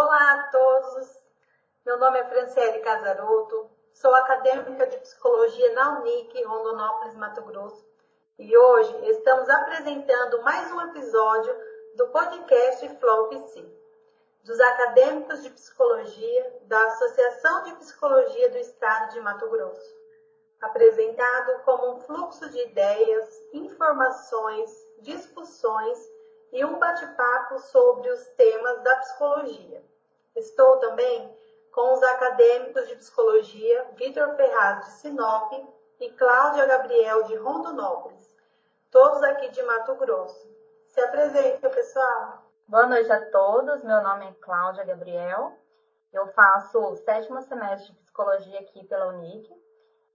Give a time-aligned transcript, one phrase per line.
[0.00, 1.20] Olá a todos,
[1.84, 7.84] meu nome é Franciele Casaroto, sou acadêmica de psicologia na Unic, Rondonópolis, Mato Grosso,
[8.38, 11.52] e hoje estamos apresentando mais um episódio
[11.96, 13.68] do podcast Flow PC,
[14.44, 19.96] dos acadêmicos de psicologia da Associação de Psicologia do Estado de Mato Grosso,
[20.60, 25.98] apresentado como um fluxo de ideias, informações, discussões
[26.52, 29.82] e um bate-papo sobre os temas da psicologia.
[30.34, 31.36] Estou também
[31.72, 35.52] com os acadêmicos de psicologia Vitor Ferraz de Sinop
[36.00, 38.36] e Cláudia Gabriel de Rondonópolis,
[38.90, 40.48] todos aqui de Mato Grosso.
[40.88, 42.42] Se apresenta, pessoal.
[42.66, 43.82] Boa noite a todos.
[43.82, 45.52] Meu nome é Cláudia Gabriel.
[46.12, 49.48] Eu faço o sétimo semestre de psicologia aqui pela Unic.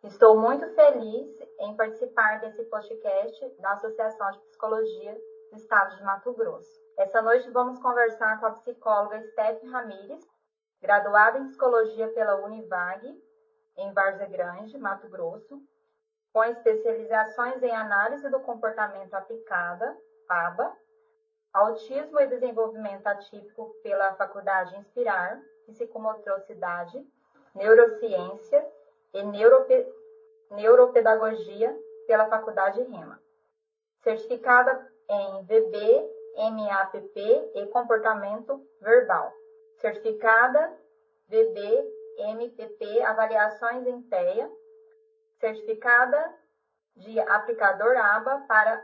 [0.04, 5.18] Estou muito feliz em participar desse podcast da Associação de Psicologia
[5.54, 6.82] do estado de Mato Grosso.
[6.98, 10.28] Essa noite vamos conversar com a psicóloga Steph Ramires,
[10.82, 13.22] graduada em psicologia pela Univag,
[13.78, 15.62] em Várzea Grande, Mato Grosso,
[16.34, 19.96] com especializações em análise do comportamento aplicada,
[20.28, 20.76] PABA,
[21.54, 27.08] autismo e desenvolvimento atípico pela Faculdade Inspirar, psicomotricidade,
[27.54, 28.68] neurociência
[29.14, 29.86] e neurope...
[30.50, 33.22] neuropedagogia pela Faculdade Rema.
[34.02, 39.32] Certificada em VB, MAPP e comportamento verbal.
[39.80, 40.74] Certificada
[41.28, 44.50] VB, MPP, avaliações em TEA.
[45.40, 46.34] Certificada
[46.96, 48.84] de aplicador ABA para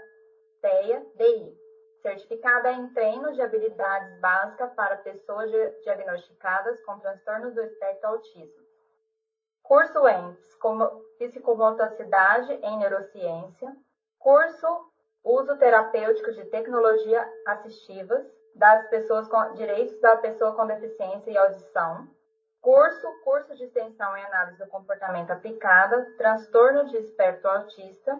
[0.61, 1.57] TEA DI.
[2.01, 5.51] Certificada em treino de habilidades básicas para pessoas
[5.83, 8.69] diagnosticadas com transtorno do espectro autismo.
[9.63, 10.37] Curso em
[11.17, 13.75] psicomotricidade em neurociência.
[14.17, 14.88] Curso
[15.23, 18.25] uso terapêutico de tecnologia assistivas
[18.55, 22.07] das pessoas com direitos da pessoa com deficiência e audição,
[22.61, 28.19] curso, curso de extensão em análise do comportamento aplicada, transtorno de espectro autista,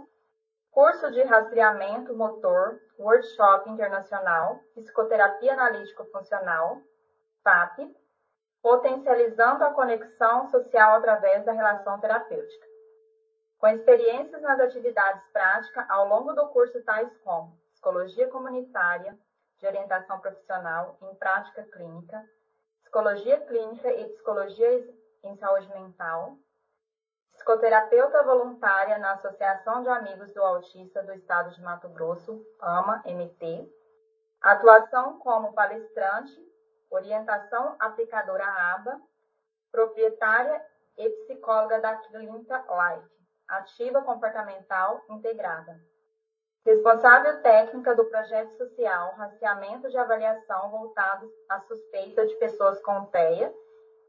[0.72, 6.82] curso de rastreamento motor, workshop internacional, psicoterapia analítico funcional,
[7.44, 7.80] PAP,
[8.62, 12.69] potencializando a conexão social através da relação terapêutica
[13.60, 19.18] com experiências nas atividades práticas ao longo do curso tais como psicologia comunitária,
[19.60, 22.26] de orientação profissional em prática clínica,
[22.82, 24.88] psicologia clínica e psicologia
[25.24, 26.38] em saúde mental,
[27.34, 33.70] psicoterapeuta voluntária na Associação de Amigos do Autista do Estado de Mato Grosso, AMA-MT,
[34.42, 36.42] atuação como palestrante,
[36.90, 39.02] orientação aplicadora ABA,
[39.70, 40.66] proprietária
[40.98, 43.19] e psicóloga da Clínica Life
[43.50, 45.78] ativa comportamental integrada.
[46.66, 53.52] Responsável técnica do projeto social Raciamento de Avaliação voltado à suspeita de pessoas com TEA,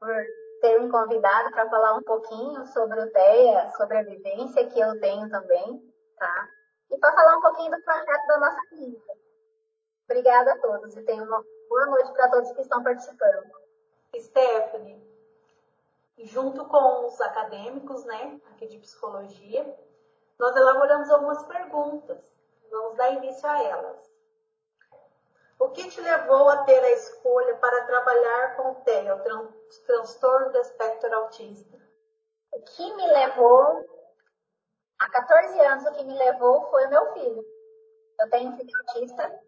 [0.00, 0.14] por
[0.60, 4.98] ter me convidado para falar um pouquinho sobre o TEA, sobre a vivência que eu
[5.00, 5.82] tenho também,
[6.18, 6.48] tá?
[6.90, 9.12] E para falar um pouquinho do projeto da nossa clínica.
[10.04, 13.50] Obrigada a todos e tenho uma boa noite para todos que estão participando.
[14.16, 15.02] Stephanie,
[16.18, 19.76] junto com os acadêmicos, né, aqui de psicologia,
[20.38, 22.18] nós elaboramos algumas perguntas.
[22.70, 24.05] Vamos dar início a elas.
[25.58, 29.48] O que te levou a ter a escolha para trabalhar com o TEA, o tran
[29.86, 31.78] transtorno do espectro autista?
[32.52, 33.84] O que me levou,
[34.98, 37.44] há 14 anos, o que me levou foi o meu filho.
[38.20, 39.40] Eu tenho um filho autista,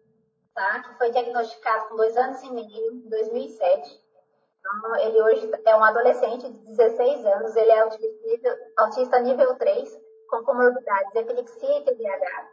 [0.55, 0.83] tá?
[0.83, 4.03] Que foi diagnosticado com dois anos e meio, em 2007.
[4.59, 9.55] Então, ele hoje é um adolescente de 16 anos, ele é autista nível, autista nível
[9.55, 9.99] 3,
[10.29, 12.49] com comorbidades epilepsia e TDAH,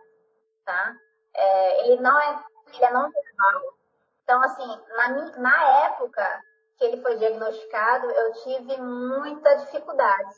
[0.65, 0.97] tá?
[1.35, 3.75] É, ele não é ele é não verbal.
[4.23, 5.09] Então, assim, na,
[5.39, 6.43] na época
[6.77, 10.35] que ele foi diagnosticado, eu tive muita dificuldade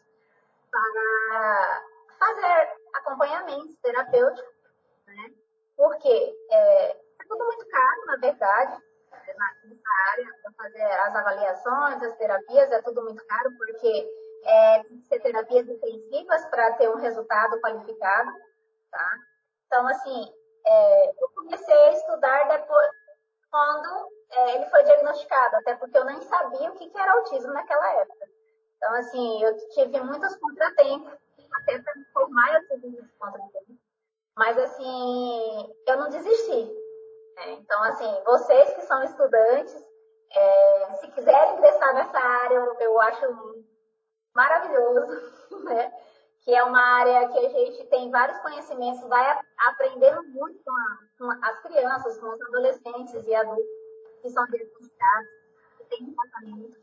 [0.71, 1.83] para
[2.19, 4.49] fazer acompanhamento terapêutico,
[5.07, 5.33] né?
[5.77, 8.83] Porque é, é tudo muito caro, na verdade,
[9.65, 14.09] nessa área, para fazer as avaliações, as terapias, é tudo muito caro, porque
[14.45, 18.33] é, tem que ser terapias intensivas para ter um resultado qualificado,
[18.91, 19.19] tá?
[19.67, 20.33] Então, assim,
[20.67, 22.91] é, eu comecei a estudar depois,
[23.51, 27.53] quando é, ele foi diagnosticado, até porque eu nem sabia o que, que era autismo
[27.53, 28.29] naquela época.
[28.77, 31.13] Então, assim, eu tive muitos contratempos,
[31.61, 33.77] até para me formar eu tive muitos contratempos.
[34.37, 36.65] Mas, assim, eu não desisti.
[37.37, 37.53] Né?
[37.53, 39.75] Então, assim, vocês que são estudantes,
[40.31, 43.65] é, se quiserem ingressar nessa área, eu, eu acho
[44.35, 45.07] maravilhoso,
[45.65, 45.93] né?
[46.45, 50.99] Que é uma área que a gente tem vários conhecimentos, vai aprendendo muito com, a,
[51.19, 53.67] com as crianças, com os adolescentes e adultos
[54.23, 55.29] que são diagnosticados,
[55.79, 56.77] que têm tratamento.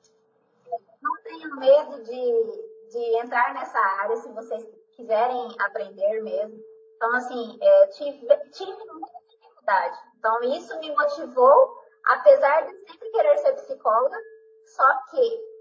[1.02, 6.60] Não tenham medo de, de entrar nessa área se vocês quiserem aprender mesmo.
[6.96, 9.98] Então, assim, é, tive, tive muita dificuldade.
[10.18, 14.18] Então, isso me motivou, apesar de sempre querer ser psicóloga,
[14.66, 15.56] só que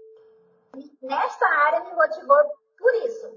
[1.01, 2.37] nesta área me motivou
[2.77, 3.31] por isso.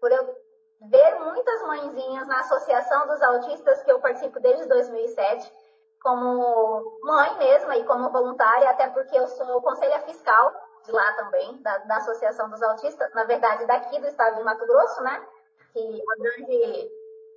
[0.00, 0.47] Por eu
[0.80, 5.52] ver muitas mãezinhas na Associação dos Autistas, que eu participo desde 2007,
[6.00, 10.54] como mãe mesma e como voluntária, até porque eu sou conselha fiscal
[10.84, 14.64] de lá também, da, da Associação dos Autistas, na verdade daqui do estado de Mato
[14.66, 15.26] Grosso, né?
[15.72, 16.90] Que abrange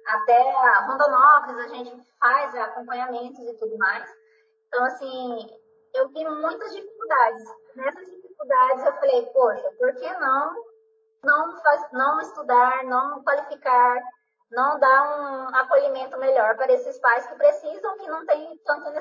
[0.06, 0.52] até
[0.88, 4.10] Rondonópolis, a gente faz acompanhamentos e tudo mais.
[4.68, 5.60] Então, assim,
[5.94, 7.44] eu vi muitas dificuldades.
[7.76, 10.56] Nessas dificuldades eu falei, poxa, por que não
[11.24, 14.02] não, faz, não estudar, não qualificar,
[14.52, 18.92] não dar um acolhimento melhor para esses pais que precisam, que não tem, tanto,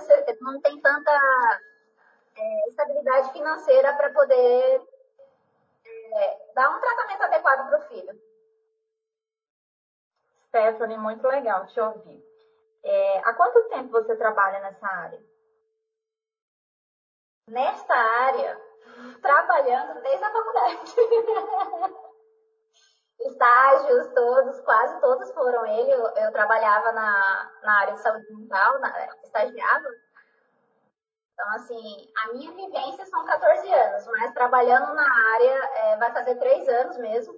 [0.40, 1.10] não tem tanta
[2.36, 4.82] é, estabilidade financeira para poder
[5.84, 8.20] é, dar um tratamento adequado para o filho.
[10.48, 12.24] Stephanie, muito legal te ouvir.
[12.82, 15.22] É, há quanto tempo você trabalha nessa área?
[17.48, 18.60] Nesta área,
[19.20, 20.94] trabalhando desde a faculdade.
[23.20, 25.92] Estágios todos, quase todos foram ele.
[25.92, 29.88] Eu, eu trabalhava na, na área de saúde mental, na, estagiava.
[31.32, 36.36] Então, assim, a minha vivência são 14 anos, mas trabalhando na área é, vai fazer
[36.36, 37.34] 3 anos mesmo.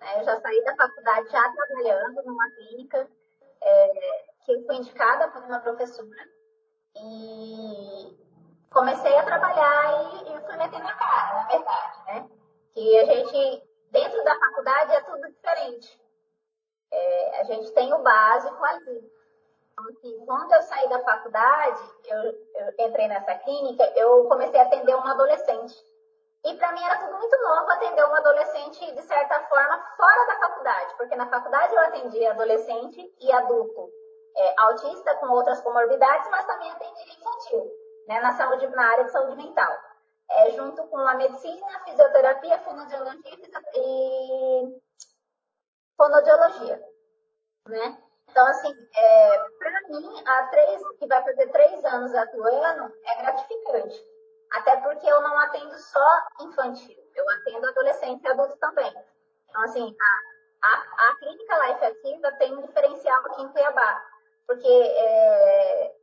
[0.00, 3.08] É, eu já saí da faculdade já trabalhando numa clínica
[3.62, 6.28] é, que fui indicada por uma professora
[6.96, 8.18] e
[8.70, 12.28] comecei a trabalhar e, e fui metendo a cara, na verdade, né?
[12.72, 13.62] Que a gente,
[13.94, 16.00] dentro da faculdade, é tudo diferente.
[16.92, 19.12] É, a gente tem o básico ali.
[19.72, 22.18] Então, assim, quando eu saí da faculdade, eu,
[22.54, 25.74] eu entrei nessa clínica, eu comecei a atender uma adolescente
[26.44, 30.38] e para mim era tudo muito novo atender um adolescente, de certa forma, fora da
[30.40, 33.90] faculdade, porque na faculdade eu atendia adolescente e adulto
[34.36, 37.72] é, autista com outras comorbidades, mas também atendia infantil,
[38.06, 39.72] né, na, saúde, na área de saúde mental.
[40.30, 43.38] É, junto com a medicina, fisioterapia, fonoaudiologia
[43.74, 44.80] e
[45.96, 46.82] fonoaudiologia,
[47.68, 47.98] né?
[48.30, 54.04] Então, assim, é, para mim, há três, que vai fazer três anos atuando, é gratificante.
[54.52, 58.92] Até porque eu não atendo só infantil, eu atendo adolescente e adulto também.
[59.48, 64.04] Então, assim, a, a, a clínica Life Ativa tem um diferencial aqui em Cuiabá,
[64.46, 65.94] porque é,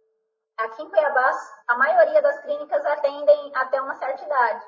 [0.63, 1.31] aqui em Cuiabá
[1.67, 4.65] a maioria das clínicas atendem até uma certa idade.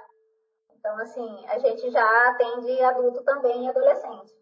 [0.72, 4.34] Então, assim, a gente já atende adulto também e adolescente.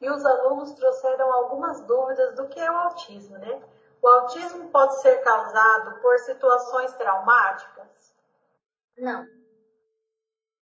[0.00, 3.60] E os alunos trouxeram algumas dúvidas do que é o autismo, né?
[4.00, 8.14] O autismo pode ser causado por situações traumáticas?
[8.96, 9.26] Não.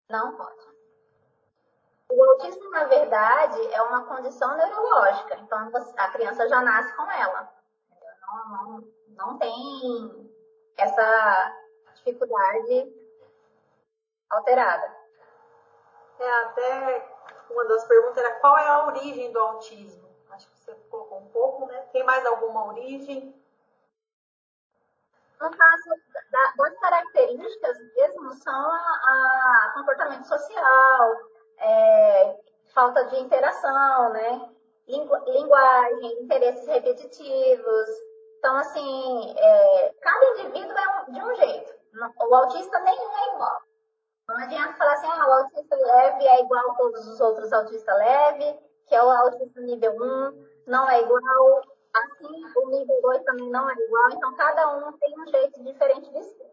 [0.08, 0.68] Não pode.
[2.10, 5.36] O autismo, na verdade, é uma condição neurológica.
[5.36, 7.57] Então, a criança já nasce com ela.
[8.28, 10.32] Não, não, não tem
[10.76, 11.56] essa
[11.94, 12.92] dificuldade
[14.30, 14.96] alterada.
[16.18, 17.18] É, até
[17.50, 20.08] uma das perguntas era qual é a origem do autismo?
[20.30, 21.80] acho que você colocou um pouco, né?
[21.92, 23.34] Tem mais alguma origem?
[25.40, 25.90] No caso
[26.30, 31.16] da, das características mesmo, são a, a comportamento social,
[31.58, 32.40] é,
[32.74, 34.50] falta de interação, né?
[34.86, 37.88] Lingu, linguagem, interesses repetitivos.
[38.38, 41.74] Então, assim, é, cada indivíduo é um, de um jeito.
[42.20, 43.60] O autista nenhum é igual.
[44.28, 47.98] Não adianta falar assim, ah, o autista leve é igual a todos os outros autistas
[47.98, 51.62] leves que é o autismo nível 1, não é igual,
[51.94, 56.10] assim, o nível 2 também não é igual, então cada um tem um jeito diferente
[56.10, 56.50] de ser.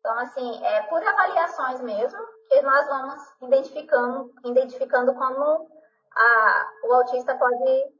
[0.00, 5.68] Então, assim, é por avaliações mesmo que nós vamos identificando, identificando como
[6.14, 7.92] a, o autista pode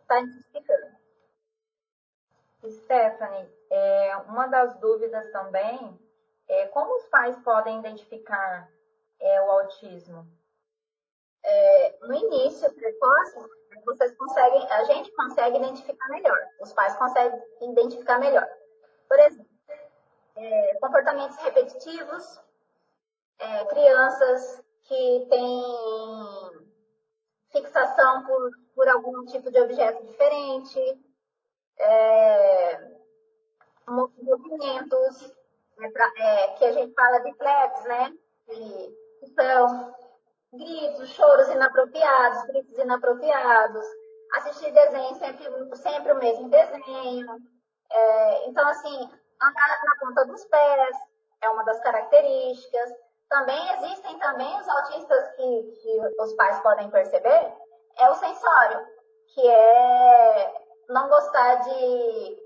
[0.00, 0.91] estar identificando.
[2.70, 5.98] Stephanie, é, uma das dúvidas também
[6.48, 8.68] é como os pais podem identificar
[9.20, 10.26] é, o autismo?
[11.44, 13.38] é, no início precoce,
[13.84, 18.48] vocês conseguem, a gente consegue identificar melhor, os pais conseguem identificar melhor.
[19.08, 19.46] Por exemplo,
[20.36, 22.40] é, comportamentos repetitivos,
[23.38, 26.62] é, crianças que têm
[27.50, 30.80] fixação por, por algum tipo de objeto diferente,
[31.78, 32.92] é,
[33.88, 35.32] movimentos
[35.80, 38.12] é, pra, é, que a gente fala de flaps, né?
[38.46, 39.02] Que,
[39.36, 39.94] são
[40.52, 43.86] gritos, choros inapropriados, gritos inapropriados,
[44.34, 47.26] assistir desenho sempre, sempre o mesmo desenho.
[47.90, 49.10] É, então, assim,
[49.40, 50.96] andar na ponta dos pés
[51.40, 52.90] é uma das características.
[53.28, 57.52] Também existem também os autistas que, que os pais podem perceber,
[57.98, 58.86] é o sensório,
[59.34, 62.42] que é não gostar de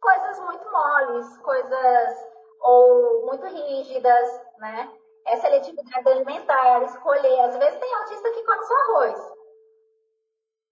[0.00, 4.92] coisas muito moles, coisas ou muito rígidas, né?
[5.26, 7.40] É seletividade alimentar, escolher.
[7.40, 9.32] Às vezes tem autista que come só arroz.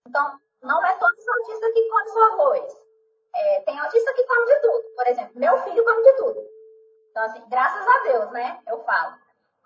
[0.06, 2.82] Então, não é todos os autistas que comem só arroz.
[3.34, 4.84] É, tem autista que come de tudo.
[4.96, 6.40] Por exemplo, meu filho come de tudo.
[7.10, 8.60] Então, assim, graças a Deus, né?
[8.66, 9.14] Eu falo.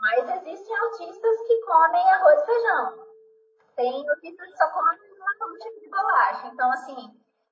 [0.00, 3.06] Mas existem autistas que comem arroz e feijão.
[3.76, 6.46] Tem autistas que só comem uma tipo de bolacha.
[6.48, 6.96] Então, assim,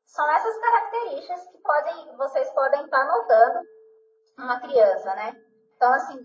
[0.07, 3.61] são essas características que podem, vocês podem estar notando
[4.39, 5.37] uma criança, né?
[5.77, 6.23] Então, assim,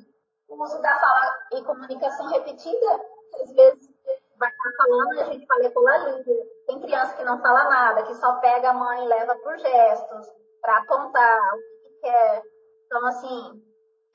[0.48, 3.02] o uso da fala e comunicação repetida,
[3.42, 3.90] às vezes
[4.38, 6.46] vai estar falando e a gente fala pela língua.
[6.68, 10.28] Tem criança que não fala nada, que só pega a mãe e leva por gestos,
[10.62, 12.44] para apontar o que quer.
[12.86, 13.64] Então, assim,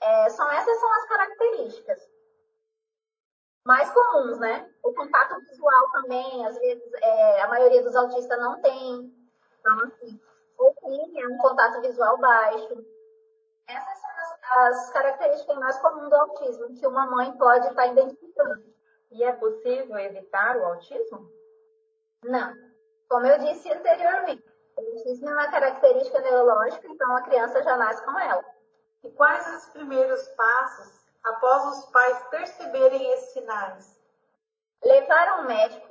[0.00, 2.09] é, são essas são as características
[3.70, 4.68] mais comuns, né?
[4.82, 9.14] O contato visual também, às vezes, é, a maioria dos autistas não tem.
[9.60, 10.20] Então, assim,
[10.58, 12.84] ou tem é um contato visual baixo.
[13.68, 18.74] Essas são as, as características mais comuns do autismo, que uma mãe pode estar identificando.
[19.12, 21.30] E é possível evitar o autismo?
[22.24, 22.52] Não.
[23.08, 24.44] Como eu disse anteriormente,
[24.76, 28.44] o autismo é uma característica neurológica, então a criança já nasce com ela.
[29.04, 34.00] E quais os primeiros passos após os pais perceberem esses sinais?
[34.84, 35.88] Levar ao médico,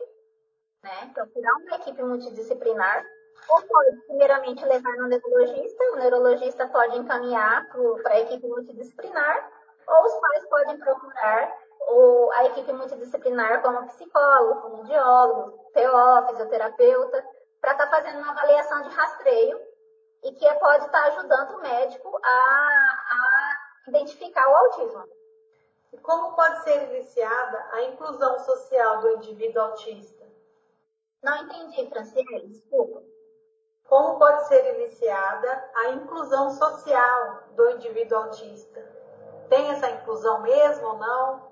[0.84, 3.06] né, procurar uma equipe multidisciplinar,
[3.50, 7.68] ou pode primeiramente levar no neurologista, o neurologista pode encaminhar
[8.04, 9.52] para a equipe multidisciplinar,
[9.88, 11.58] ou os pais podem procurar
[12.34, 17.26] a equipe multidisciplinar como psicólogo, fonoaudiólogo, PO, fisioterapeuta,
[17.60, 19.60] para estar tá fazendo uma avaliação de rastreio
[20.24, 25.04] e que pode estar tá ajudando o médico a, a identificar o autismo.
[25.92, 30.26] E como pode ser iniciada a inclusão social do indivíduo autista?
[31.24, 33.04] Não entendi, Franciele, desculpa.
[33.86, 38.80] Como pode ser iniciada a inclusão social do indivíduo autista?
[39.50, 41.52] Tem essa inclusão mesmo ou não?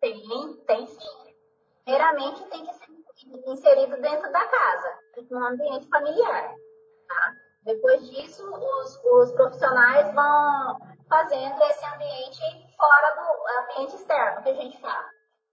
[0.00, 1.34] Tem, tem sim.
[1.84, 2.86] Primeiramente, tem que ser
[3.46, 4.98] inserido dentro da casa,
[5.30, 6.54] no ambiente familiar.
[7.06, 7.34] Tá?
[7.64, 14.54] Depois disso, os, os profissionais vão fazendo esse ambiente fora do ambiente externo que a
[14.54, 15.04] gente fala.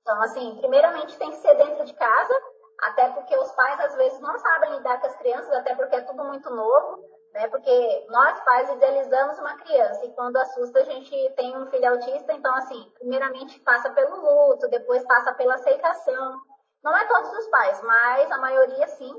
[0.01, 2.33] Então, assim, primeiramente tem que ser dentro de casa,
[2.81, 6.01] até porque os pais às vezes não sabem lidar com as crianças, até porque é
[6.01, 7.03] tudo muito novo,
[7.33, 7.47] né?
[7.47, 12.33] Porque nós pais idealizamos uma criança e quando assusta a gente tem um filho autista,
[12.33, 16.41] então assim, primeiramente passa pelo luto, depois passa pela aceitação.
[16.83, 19.13] Não é todos os pais, mas a maioria sim.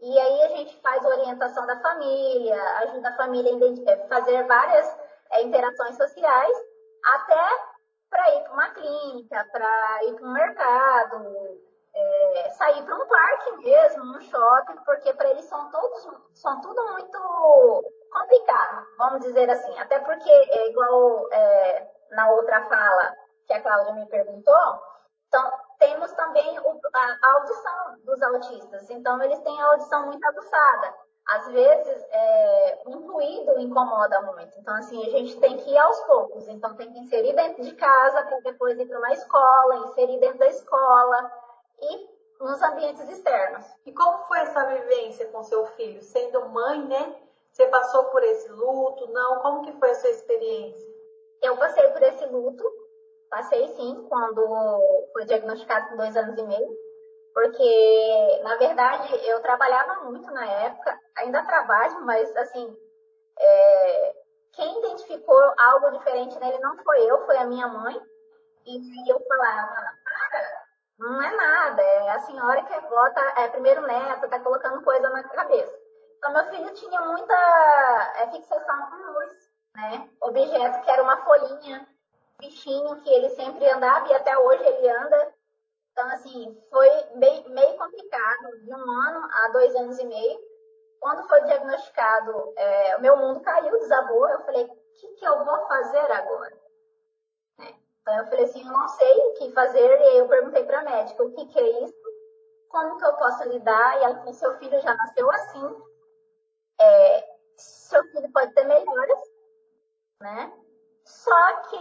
[0.00, 4.99] E aí a gente faz orientação da família, ajuda a família a fazer várias
[5.32, 6.56] é, interações sociais,
[7.14, 7.70] até
[8.08, 11.60] para ir para uma clínica, para ir para um mercado,
[11.94, 16.92] é, sair para um parque mesmo, um shopping, porque para eles são todos, são tudo
[16.92, 19.78] muito complicado, vamos dizer assim.
[19.78, 24.82] Até porque, é igual é, na outra fala que a Cláudia me perguntou,
[25.28, 28.90] então temos também o, a, a audição dos autistas.
[28.90, 30.94] Então eles têm a audição muito aguçada
[31.30, 34.58] às vezes é, um ruído incomoda muito.
[34.58, 36.48] Então, assim, a gente tem que ir aos poucos.
[36.48, 40.38] Então, tem que inserir dentro de casa, para depois ir para uma escola, inserir dentro
[40.38, 41.32] da escola
[41.80, 42.10] e
[42.40, 43.64] nos ambientes externos.
[43.86, 46.02] E como foi essa vivência com seu filho?
[46.02, 47.14] Sendo mãe, né?
[47.52, 49.06] Você passou por esse luto?
[49.12, 49.40] Não?
[49.40, 50.88] Como que foi a sua experiência?
[51.42, 52.64] Eu passei por esse luto.
[53.30, 56.90] Passei sim, quando foi diagnosticado com dois anos e meio
[57.32, 62.76] porque, na verdade, eu trabalhava muito na época, ainda trabalho, mas, assim,
[63.38, 64.16] é,
[64.52, 68.00] quem identificou algo diferente nele não foi eu, foi a minha mãe.
[68.66, 69.92] E eu falava,
[70.98, 75.22] não é nada, é a senhora que bota, é primeiro neto, tá colocando coisa na
[75.24, 75.74] cabeça.
[76.18, 80.10] Então, meu filho tinha muita é, fixação por luz, né?
[80.20, 81.88] Objeto que era uma folhinha,
[82.38, 85.34] bichinho que ele sempre andava e até hoje ele anda
[86.00, 90.40] então, assim, foi meio, meio complicado, de um ano a dois anos e meio.
[91.00, 94.28] Quando foi diagnosticado, é, o meu mundo caiu, desabou.
[94.28, 96.60] Eu falei, o que, que eu vou fazer agora?
[97.60, 100.00] É, então, eu falei assim, eu não sei o que fazer.
[100.00, 102.10] E eu perguntei para a médica, o que, que é isso?
[102.70, 103.98] como que eu posso lidar?
[103.98, 105.82] E ela falou, seu filho já nasceu assim,
[106.80, 109.18] é, seu filho pode ter melhores,
[110.20, 110.52] né?
[111.04, 111.76] Só que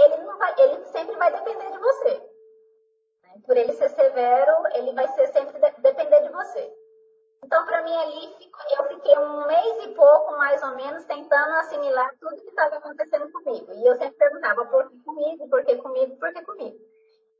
[0.00, 2.30] ele, não vai, ele sempre vai depender de você.
[3.46, 6.77] Por ele ser severo, ele vai ser sempre de, depender de você.
[7.42, 12.10] Então, para mim ali, eu fiquei um mês e pouco, mais ou menos, tentando assimilar
[12.20, 13.72] tudo que estava acontecendo comigo.
[13.72, 16.78] E eu sempre perguntava, por que comigo, por que comigo, por que comigo?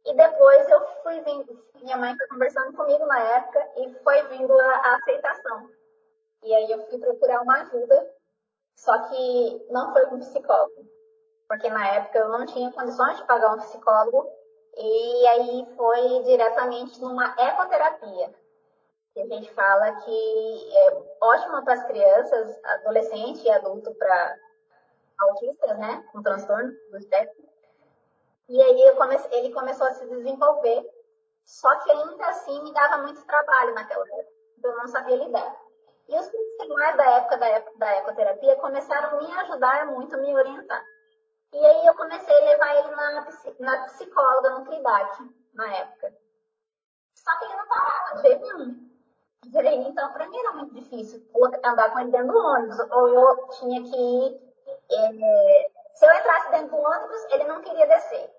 [0.07, 4.59] E depois eu fui vindo, minha mãe foi conversando comigo na época e foi vindo
[4.59, 5.69] a, a aceitação.
[6.45, 8.15] E aí eu fui procurar uma ajuda,
[8.77, 10.87] só que não foi com psicólogo.
[11.49, 14.31] Porque na época eu não tinha condições de pagar um psicólogo.
[14.77, 18.33] E aí foi diretamente numa ecoterapia
[19.13, 24.37] que a gente fala que é ótima para as crianças, adolescente e adulto para
[25.21, 27.49] autistas, né, com transtorno do espectro.
[28.49, 28.81] E aí
[29.33, 30.89] ele começou a se desenvolver,
[31.45, 35.57] só que ainda assim me dava muito trabalho naquela época, eu não sabia lidar.
[36.09, 40.83] E os profissionais da época da, da ecoterapia começaram a me ajudar muito, me orientar.
[41.53, 43.27] E aí eu comecei a levar ele na,
[43.61, 46.15] na psicóloga, no Tridac, na época.
[47.15, 48.88] Só que ele não parava de jeito nenhum.
[49.51, 51.23] Então, para mim era muito difícil
[51.65, 52.79] andar com ele dentro do ônibus.
[52.91, 54.49] Ou eu tinha que ir.
[54.91, 58.31] É, se eu entrasse dentro do ônibus, ele não queria descer.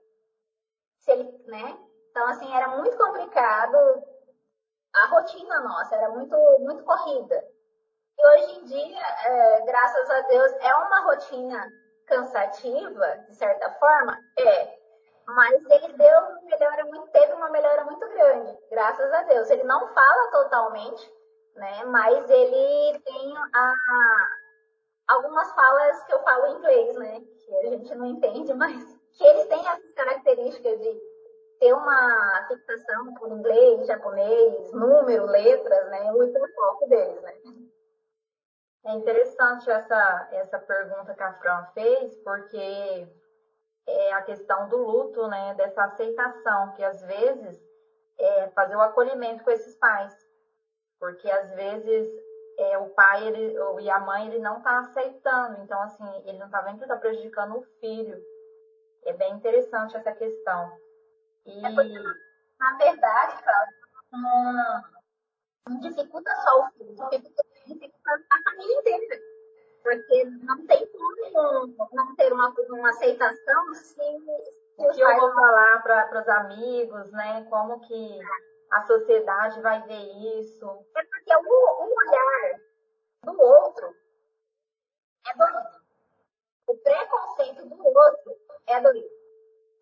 [0.99, 1.77] Se ele, né?
[2.11, 3.77] Então, assim, era muito complicado.
[4.93, 7.43] A rotina nossa era muito, muito corrida.
[8.17, 11.71] E hoje em dia, é, graças a Deus, é uma rotina
[12.05, 14.17] cansativa, de certa forma?
[14.37, 14.78] É.
[15.35, 19.49] Mas ele deu uma melhora muito, teve uma melhora muito grande, graças a Deus.
[19.49, 21.13] Ele não fala totalmente,
[21.55, 21.85] né?
[21.85, 23.73] Mas ele tem a,
[25.07, 27.21] algumas falas que eu falo em inglês, né?
[27.21, 31.01] Que a gente não entende, mas que eles têm essas características de
[31.59, 36.11] ter uma fixação por inglês, japonês, número, letras, né?
[36.13, 37.33] O hiperfoco deles, né?
[38.85, 43.07] É interessante essa, essa pergunta que a Fran fez, porque
[43.89, 47.59] é a questão do luto, né, dessa aceitação, que às vezes
[48.17, 50.13] é fazer o acolhimento com esses pais,
[50.99, 52.07] porque às vezes
[52.57, 56.47] é, o pai ele, e a mãe ele não está aceitando, então assim ele não
[56.47, 58.21] está vendo que está prejudicando o filho.
[59.05, 60.77] É bem interessante essa questão.
[61.45, 61.97] E é porque,
[62.59, 63.75] na verdade, Cláudia,
[64.11, 64.83] não,
[65.69, 66.95] não dificulta só o filho,
[67.65, 69.21] dificulta a família inteira.
[69.83, 74.01] Porque não tem como não ter uma, uma aceitação se.
[74.77, 77.45] O que eu vou falar para os amigos, né?
[77.49, 78.19] Como que
[78.71, 80.85] a sociedade vai ver isso?
[80.95, 82.59] É porque o, o olhar
[83.25, 83.93] do outro
[85.27, 85.79] é doído.
[86.67, 88.35] O preconceito do outro
[88.67, 89.09] é doído.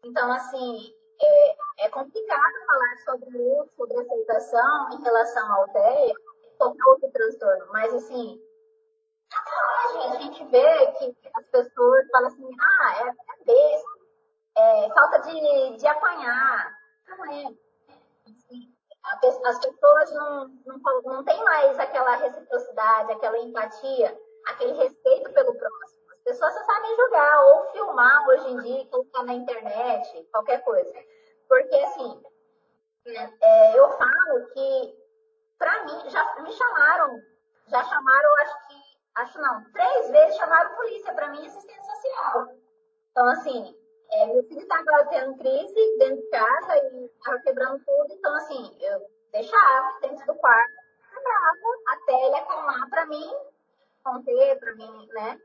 [0.04, 6.14] Então, assim, é, é complicado falar sobre luto, sobre aceitação em relação ao TEA,
[6.58, 7.68] sobre outro transtorno.
[7.72, 8.42] Mas, assim,
[10.04, 13.98] a gente vê que as pessoas falam assim, ah, é, é besta,
[14.58, 16.78] é falta de, de apanhar.
[17.08, 17.46] Não é.
[18.26, 25.56] Assim, as pessoas não, não, não têm mais aquela reciprocidade, aquela empatia, aquele respeito pelo
[25.56, 26.12] próximo.
[26.12, 30.94] As pessoas só sabem jogar ou filmar hoje em dia, colocar na internet, qualquer coisa.
[31.48, 32.22] Porque, assim,
[33.42, 34.96] é, eu falo que,
[35.58, 37.22] pra mim, já me chamaram,
[37.68, 38.67] já chamaram, acho que
[39.18, 42.48] acho não, três vezes chamaram polícia para mim assistente social.
[43.12, 43.76] Então, assim,
[44.12, 48.14] é, meu filho estava tendo crise dentro de casa e estava quebrando tudo.
[48.14, 49.02] Então, assim, eu
[49.32, 50.76] deixava dentro do quarto,
[51.10, 53.36] quebrava até ele acalmar para mim,
[54.04, 55.42] conter para mim, né?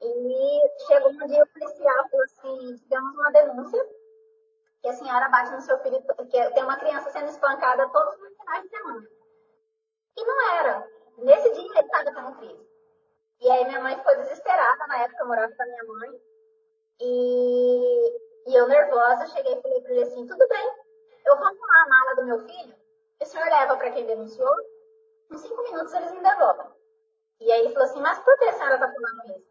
[0.00, 3.84] E chegou um dia o policial falou assim, tivemos uma denúncia
[4.80, 6.00] que a senhora bate no seu filho,
[6.30, 9.08] que tem uma criança sendo espancada todos os finais de semana.
[10.16, 10.88] E não era.
[11.18, 12.67] Nesse dia ele estava tendo crise.
[13.40, 16.20] E aí minha mãe ficou desesperada, na época eu morava com a minha mãe.
[17.00, 20.72] E, e eu nervosa, cheguei e falei para ele assim, tudo bem,
[21.24, 22.74] eu vou arrumar a mala do meu filho,
[23.20, 24.56] o senhor leva para quem denunciou,
[25.30, 26.66] em cinco minutos eles me devolvem.
[27.40, 29.48] E aí ele falou assim, mas por que a senhora tá falando isso?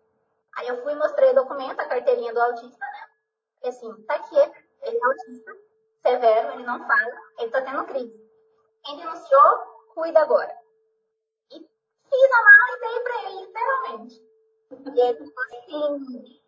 [0.58, 3.10] Aí eu fui mostrei o documento, a carteirinha do autista, né?
[3.64, 4.36] E assim, tá aqui,
[4.82, 5.56] ele é autista,
[6.02, 8.30] severo, ele não fala, ele tá tendo crise.
[8.84, 9.58] Quem denunciou,
[9.94, 10.67] cuida agora
[12.10, 14.28] fiz a mala e dei pra ele, literalmente.
[14.70, 16.42] E ele falou assim,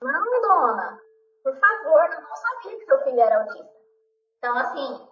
[0.00, 1.00] não, dona,
[1.42, 3.78] por favor, eu não sabia que seu filho era autista.
[4.38, 5.08] Então, assim,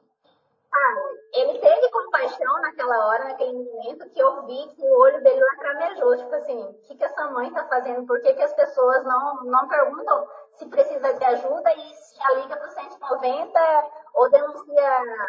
[0.70, 1.00] sabe,
[1.32, 6.16] ele teve compaixão naquela hora, naquele momento, que eu vi que o olho dele lacramejou.
[6.16, 8.06] Tipo assim, o que, que essa mãe tá fazendo?
[8.06, 12.56] Por que, que as pessoas não, não perguntam se precisa de ajuda e já liga
[12.56, 15.26] pro 190 ou denuncia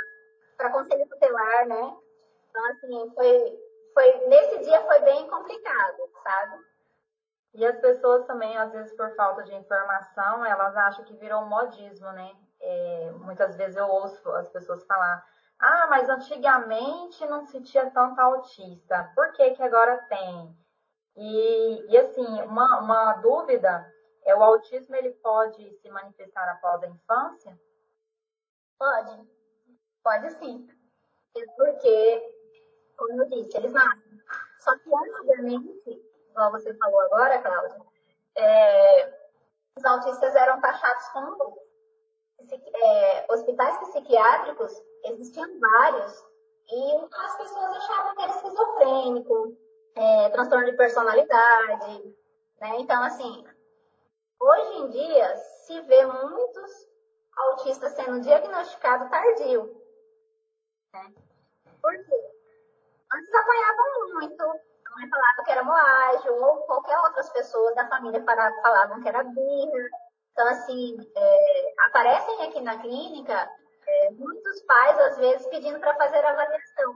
[0.55, 1.97] para conselho tutelar, né?
[2.49, 3.59] Então, assim, foi,
[3.97, 6.63] foi, nesse dia foi bem complicado, sabe?
[7.55, 11.49] E as pessoas também, às vezes, por falta de informação, elas acham que virou um
[11.49, 12.31] modismo, né?
[12.59, 15.25] É, muitas vezes eu ouço as pessoas falar,
[15.57, 20.55] ah, mas antigamente não sentia tanto autista, por que que agora tem?
[21.15, 23.91] E, e assim, uma, uma dúvida
[24.25, 27.59] é o autismo ele pode se manifestar após a infância?
[28.77, 29.27] Pode,
[30.03, 30.67] pode sim.
[31.35, 32.36] É porque,
[32.97, 34.21] como eu disse, eles nascem.
[34.59, 37.81] Só que antigamente, igual você falou agora, Cláudia,
[38.35, 39.13] é,
[39.77, 41.59] os autistas eram taxados como
[42.51, 44.71] é, hospitais psiquiátricos,
[45.05, 46.25] existiam vários,
[46.69, 49.57] e as pessoas achavam que era esquizofrênico,
[49.95, 52.15] é, transtorno de personalidade,
[52.59, 52.75] né?
[52.79, 53.45] Então, assim,
[54.39, 56.87] hoje em dia se vê muitos
[57.35, 59.81] autistas sendo diagnosticados tardio.
[60.93, 61.13] Né?
[61.81, 62.36] Por quê?
[63.17, 68.23] Antes apanhavam muito, a mãe falava que era moagem, ou qualquer outras pessoas da família
[68.23, 69.89] falavam que era birra.
[70.31, 73.49] Então, assim, é, aparecem aqui na clínica
[73.87, 76.93] é, muitos pais, às vezes, pedindo para fazer avaliação.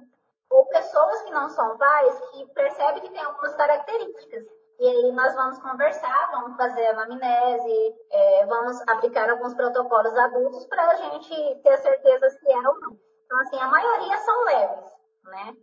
[0.52, 4.46] Ou pessoas que não são pais, que percebem que tem algumas características.
[4.80, 10.68] E aí nós vamos conversar, vamos fazer a anamnese, é, vamos aplicar alguns protocolos adultos
[10.68, 13.00] para a gente ter certeza se é ou não.
[13.26, 14.86] Então, assim, a maioria são leves,
[15.24, 15.56] né?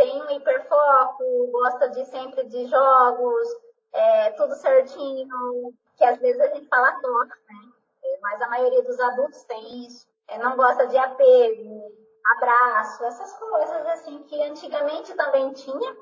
[0.00, 3.48] Tem um hiperfoco, gosta de sempre de jogos,
[3.92, 7.72] é, tudo certinho, que às vezes a gente fala toque, né?
[8.02, 10.08] É, mas a maioria dos adultos tem isso.
[10.28, 11.92] É, não gosta de apego,
[12.34, 15.96] abraço, essas coisas assim que antigamente também tinha,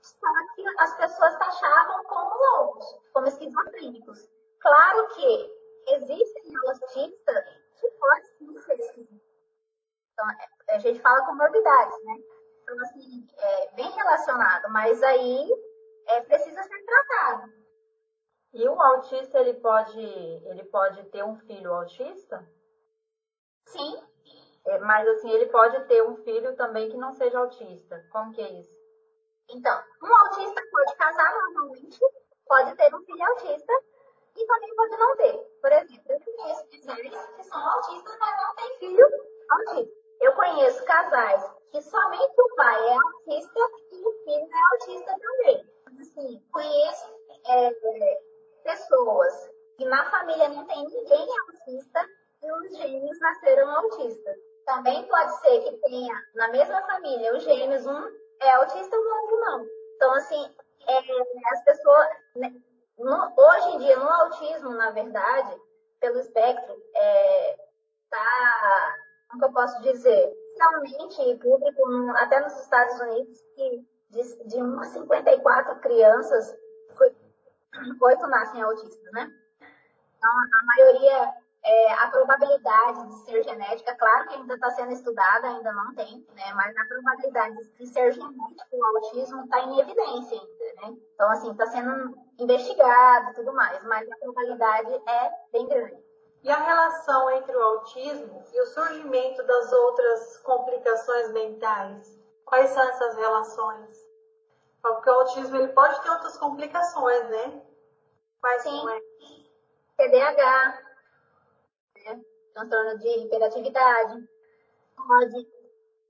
[0.00, 4.26] só que as pessoas taxavam como loucos, como esquizofrênicos.
[4.58, 5.52] Claro que
[5.88, 7.44] existem autistas
[7.78, 9.20] que podem ser esquisitos.
[10.14, 12.33] Então, é, a gente fala comorbidades, né?
[12.64, 15.52] Então, assim, é bem relacionado, mas aí
[16.06, 17.52] é, precisa ser tratado.
[18.54, 22.42] E o autista, ele pode, ele pode ter um filho autista?
[23.66, 24.02] Sim.
[24.66, 28.02] É, mas, assim, ele pode ter um filho também que não seja autista.
[28.10, 28.72] Como que é isso?
[29.50, 32.00] Então, um autista pode casar normalmente,
[32.46, 33.72] pode ter um filho autista
[34.36, 35.36] e também pode não ter.
[35.60, 39.06] Por exemplo, eu conheço casais que são autistas, mas não têm filho
[39.50, 40.04] autista.
[40.20, 43.58] Eu conheço casais que somente o pai é autista
[43.90, 45.66] e o filho é autista também.
[46.00, 47.04] Assim, conheço
[47.48, 48.20] é,
[48.62, 52.08] pessoas que na família não tem ninguém autista
[52.44, 54.36] e os gêmeos nasceram autistas.
[54.64, 58.08] Também pode ser que tenha na mesma família os gêmeos, um
[58.40, 59.66] é autista e o outro não.
[59.96, 60.54] Então, assim,
[60.86, 62.08] é, as pessoas.
[62.36, 62.54] Né,
[62.96, 65.60] no, hoje em dia, no autismo, na verdade,
[65.98, 67.58] pelo espectro, é,
[68.08, 68.96] tá.
[69.28, 70.43] Como eu posso dizer?
[70.56, 76.56] Realmente, público, até nos Estados Unidos, que de, de 1 a 54 crianças,
[78.00, 79.30] oito nascem autistas, né?
[80.16, 85.48] Então, a maioria é, a probabilidade de ser genética, claro que ainda está sendo estudada,
[85.48, 86.52] ainda não tem, né?
[86.54, 90.98] Mas a probabilidade de ser genético o autismo está em evidência ainda, né?
[91.14, 96.04] Então, assim, está sendo investigado e tudo mais, mas a probabilidade é bem grande.
[96.44, 102.20] E a relação entre o autismo e o surgimento das outras complicações mentais?
[102.44, 103.96] Quais são essas relações?
[104.82, 107.62] Porque o autismo ele pode ter outras complicações, né?
[108.42, 108.78] Quais Sim.
[108.78, 109.00] são
[109.96, 110.82] TDAH,
[112.04, 112.20] né?
[112.52, 114.28] transtorno de hiperatividade,
[114.96, 115.48] pode,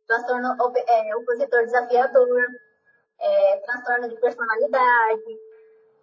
[0.09, 0.57] transtorno
[0.89, 2.47] é, opositor desafiador,
[3.21, 5.39] é, transtorno de personalidade,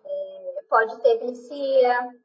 [0.06, 2.22] é, pode ter epilepsia,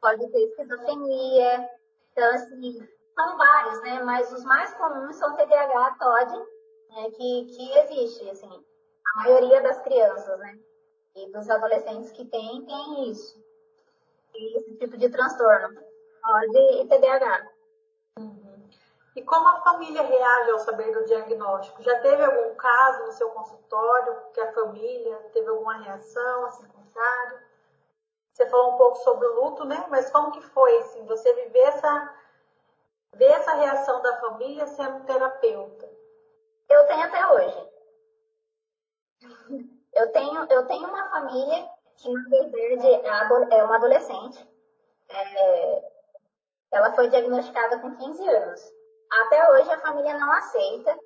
[0.00, 1.68] pode ter esquizofrenia.
[2.12, 4.02] Então, assim, são vários, né?
[4.02, 6.38] Mas os mais comuns são TDAH, TOD,
[6.90, 7.10] né?
[7.10, 8.64] que, que existe, assim.
[9.14, 10.58] A maioria das crianças, né?
[11.16, 13.42] E dos adolescentes que tem, tem isso.
[14.34, 15.80] Esse tipo de transtorno.
[16.22, 17.50] TOD e TDAH.
[18.18, 18.50] Uhum.
[19.16, 21.82] E como a família reage ao saber do diagnóstico?
[21.82, 27.49] Já teve algum caso no seu consultório que a família teve alguma reação, assim, contrário?
[28.40, 29.84] Você falou um pouco sobre o luto, né?
[29.90, 32.14] Mas como que foi, assim, você viver essa,
[33.14, 35.86] ver essa reação da família sendo terapeuta?
[36.70, 37.70] Eu tenho até hoje.
[39.92, 44.48] Eu tenho, eu tenho uma família que, na verdade, é uma adolescente.
[45.10, 45.92] É,
[46.72, 48.72] ela foi diagnosticada com 15 anos.
[49.24, 50.98] Até hoje a família não aceita,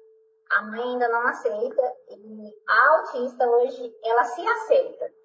[0.50, 5.23] a mãe ainda não aceita, e a autista hoje, ela se aceita.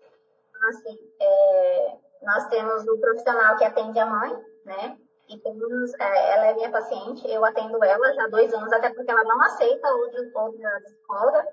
[0.59, 4.97] Então, assim, é, nós temos o profissional que atende a mãe, né?
[5.29, 8.89] e temos, é, ela é minha paciente, eu atendo ela já há dois anos, até
[8.89, 11.47] porque ela não aceita outra, outra psicóloga,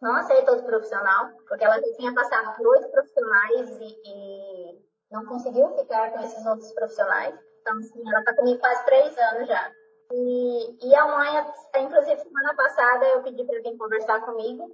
[0.00, 5.24] não aceita outro profissional, porque ela já tinha passado por oito profissionais e, e, não
[5.26, 7.34] conseguiu ficar com esses outros profissionais.
[7.60, 9.72] Então, assim, ela está comigo faz três anos já.
[10.10, 11.46] E, e a mãe,
[11.78, 14.68] inclusive, semana passada eu pedi para vir conversar comigo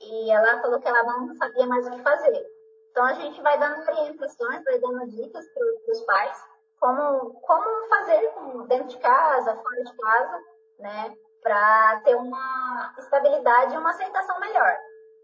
[0.00, 2.46] e ela falou que ela não sabia mais o que fazer.
[2.90, 6.50] Então, a gente vai dando orientações, vai dando dicas para os pais
[6.80, 8.32] como, como fazer
[8.66, 10.40] dentro de casa, fora de casa,
[10.78, 11.14] né?
[11.42, 14.76] Para ter uma estabilidade e uma aceitação melhor.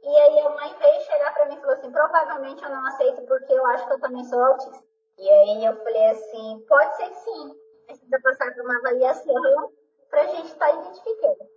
[0.02, 3.22] E aí a mãe veio chegar para mim e falou assim, provavelmente eu não aceito
[3.22, 4.84] porque eu acho que eu também sou autista.
[5.18, 7.60] E aí eu falei assim, pode ser que sim.
[7.86, 9.72] Precisa passar por uma avaliação
[10.10, 11.56] para a gente estar tá identificando.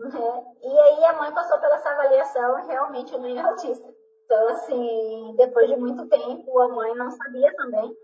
[0.00, 0.44] Né?
[0.62, 3.89] E aí a mãe passou pela essa avaliação e realmente a mãe é autista.
[4.30, 7.96] Então, assim, depois de muito tempo, a mãe não sabia também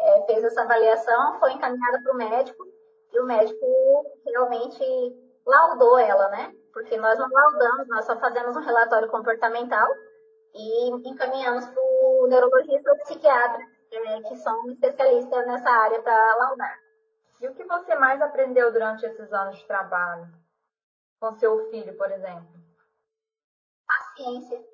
[0.00, 2.66] é, fez essa avaliação, foi encaminhada para o médico
[3.12, 3.66] e o médico
[4.24, 4.82] realmente
[5.44, 6.54] laudou ela, né?
[6.72, 9.88] Porque nós não laudamos, nós só fazemos um relatório comportamental
[10.54, 16.78] e encaminhamos para o neurologista ou psiquiatra, é, que são especialistas nessa área para laudar.
[17.40, 20.28] E o que você mais aprendeu durante esses anos de trabalho?
[21.20, 22.48] Com seu filho, por exemplo?
[23.86, 24.67] Paciência.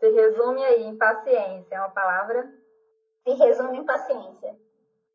[0.00, 2.50] Se resume aí em paciência, é uma palavra?
[3.22, 4.58] Se resume em paciência.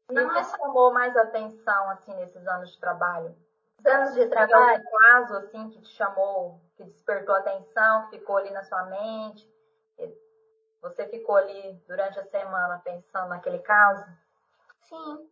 [0.10, 3.36] Não é chamou mais atenção, assim, nesses anos de trabalho?
[3.80, 4.84] Os anos de trabalho?
[4.84, 9.52] um caso, assim, que te chamou, que despertou atenção, ficou ali na sua mente?
[10.84, 14.06] Você ficou ali durante a semana pensando naquele caso?
[14.82, 15.28] Sim.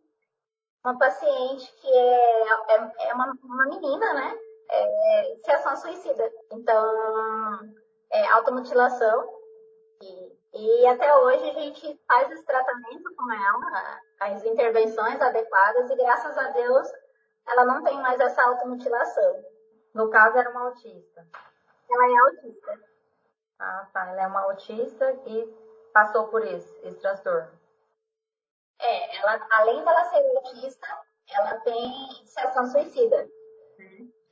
[0.84, 4.36] Uma paciente que é, é, é uma, uma menina, né?
[4.68, 6.32] É, iniciação suicida.
[6.50, 7.72] Então,
[8.10, 9.32] é, automutilação,
[10.54, 16.38] e, até hoje a gente faz esse tratamento com ela, as intervenções adequadas, e graças
[16.38, 16.88] a Deus
[17.46, 19.44] ela não tem mais essa automutilação.
[19.92, 21.26] No caso, era uma autista.
[21.90, 22.80] Ela é autista.
[23.58, 24.10] Ah, tá.
[24.10, 25.46] Ela é uma autista e
[25.92, 27.50] passou por esse, esse transtorno.
[28.80, 30.86] É, ela, além dela ser autista,
[31.30, 31.84] ela tem
[32.18, 33.28] iniciação suicida.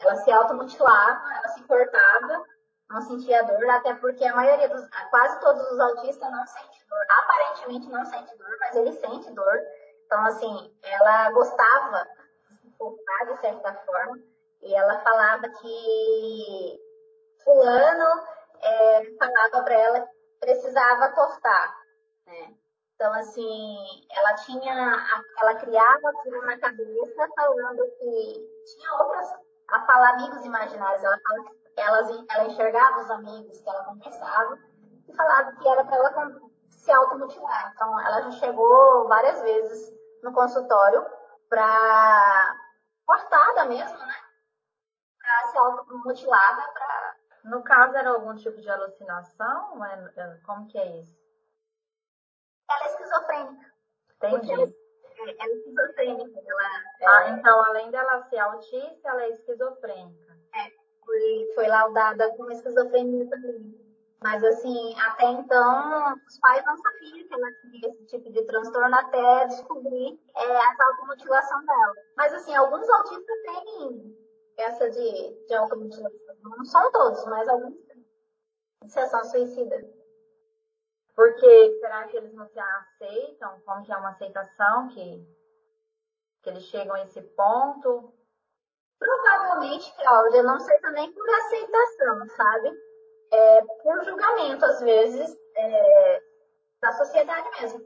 [0.00, 2.44] Ela se automutilava, ela se cortava
[2.92, 7.04] não sentia dor, até porque a maioria dos, quase todos os autistas não sentem dor.
[7.08, 9.60] Aparentemente não sente dor, mas ele sente dor.
[10.06, 12.06] Então, assim, ela gostava
[12.62, 14.18] de se certa forma,
[14.60, 16.80] e ela falava que
[17.44, 18.22] fulano
[18.60, 20.08] é, falava para ela que
[20.40, 21.76] precisava cortar,
[22.26, 22.54] né?
[22.94, 29.32] Então, assim, ela tinha, ela criava aquilo na cabeça falando que tinha outras,
[29.68, 34.58] a falar amigos imaginários, ela fala que elas, ela enxergava os amigos que ela conversava
[35.08, 37.72] e falava que era para ela se automutilar.
[37.74, 41.04] Então, ela já chegou várias vezes no consultório
[41.48, 42.56] para
[43.06, 44.14] cortada mesmo, né?
[45.18, 46.62] Para se automutilada.
[46.72, 47.16] Pra...
[47.44, 49.84] No caso, era algum tipo de alucinação?
[49.84, 51.16] É, é, como que é isso?
[52.70, 53.72] Ela é esquizofrênica.
[54.16, 54.52] Entendi.
[54.52, 56.40] Ela, é, ela é esquizofrênica.
[57.00, 60.31] Ela, ah, então, além dela ser autista, ela é esquizofrênica.
[61.12, 63.78] Foi, foi laudada com esquizofrenia também.
[64.22, 68.94] Mas, assim, até então, os pais não sabiam que ela tinha esse tipo de transtorno
[68.94, 71.92] até descobrir é, a automutilação dela.
[72.16, 74.16] Mas, assim, alguns autistas têm
[74.56, 76.34] essa de, de automutilação.
[76.42, 78.06] Não são todos, mas alguns têm.
[78.82, 79.86] Iniciação suicida.
[81.14, 83.60] Porque será que eles não se aceitam?
[83.66, 85.28] Como que é uma aceitação que,
[86.42, 88.14] que eles chegam a esse ponto?
[89.02, 92.72] Provavelmente, Cláudia, não sei também por aceitação, sabe?
[93.32, 96.22] É, por julgamento, às vezes, é,
[96.80, 97.80] da sociedade mesmo.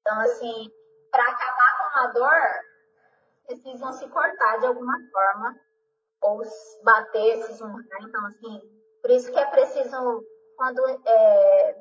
[0.00, 0.70] Então, assim,
[1.10, 2.40] para acabar com a dor,
[3.46, 5.56] precisam se cortar de alguma forma,
[6.22, 6.42] ou
[6.82, 8.02] bater, se esmurrar.
[8.02, 8.60] Então, assim,
[9.02, 10.24] por isso que é preciso,
[10.56, 11.76] quando é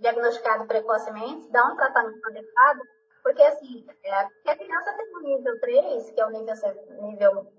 [0.00, 2.80] diagnosticado precocemente, dar um tratamento adequado
[3.22, 6.54] porque, assim, é, a criança tem um nível 3, que é o nível,
[7.00, 7.52] nível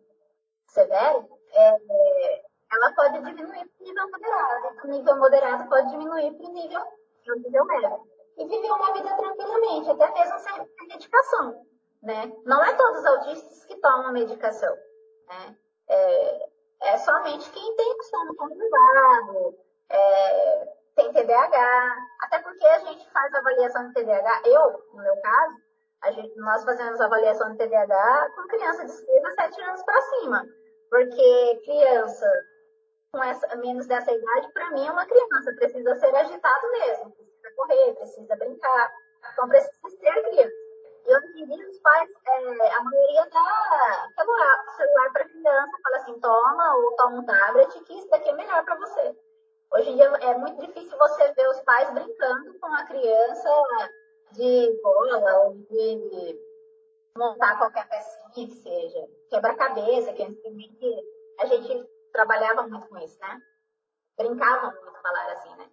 [0.67, 2.41] severo, é,
[2.71, 4.75] ela pode diminuir para o nível moderado.
[4.83, 6.83] E o nível moderado pode diminuir para o nível,
[7.37, 8.07] nível médio.
[8.37, 11.65] E viver uma vida tranquilamente, até mesmo sem medicação.
[12.01, 12.31] Né?
[12.45, 14.73] Não é todos os autistas que tomam medicação.
[15.27, 15.57] Né?
[15.89, 16.49] É,
[16.81, 19.57] é somente quem tem o sono controlado,
[19.89, 25.55] é, tem TDAH, até porque a gente faz avaliação de TDAH, eu, no meu caso,
[26.03, 30.01] a gente, nós fazemos avaliação de TDAH com criança de 6 a 7 anos para
[30.01, 30.45] cima,
[30.89, 32.25] porque criança
[33.13, 37.55] com essa, menos dessa idade, para mim é uma criança, precisa ser agitado mesmo, precisa
[37.55, 38.91] correr, precisa brincar,
[39.33, 40.55] Então precisa ser criança.
[41.05, 46.19] E em dia os pais, é, a maioria dá celular, celular para criança, fala assim,
[46.19, 49.15] toma ou toma um tablet, que isso daqui é melhor para você.
[49.71, 53.49] Hoje em dia é muito difícil você ver os pais brincando com a criança
[54.31, 56.39] de bola ou de
[57.15, 59.07] montar qualquer pecinha que seja.
[59.29, 61.07] Quebra-cabeça, que antigamente
[61.39, 63.41] a gente trabalhava muito com isso, né?
[64.17, 65.69] Brincavam muito, falar assim, né?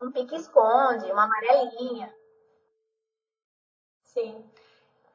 [0.00, 2.14] Um pique-esconde, uma amarelinha.
[4.04, 4.50] Sim.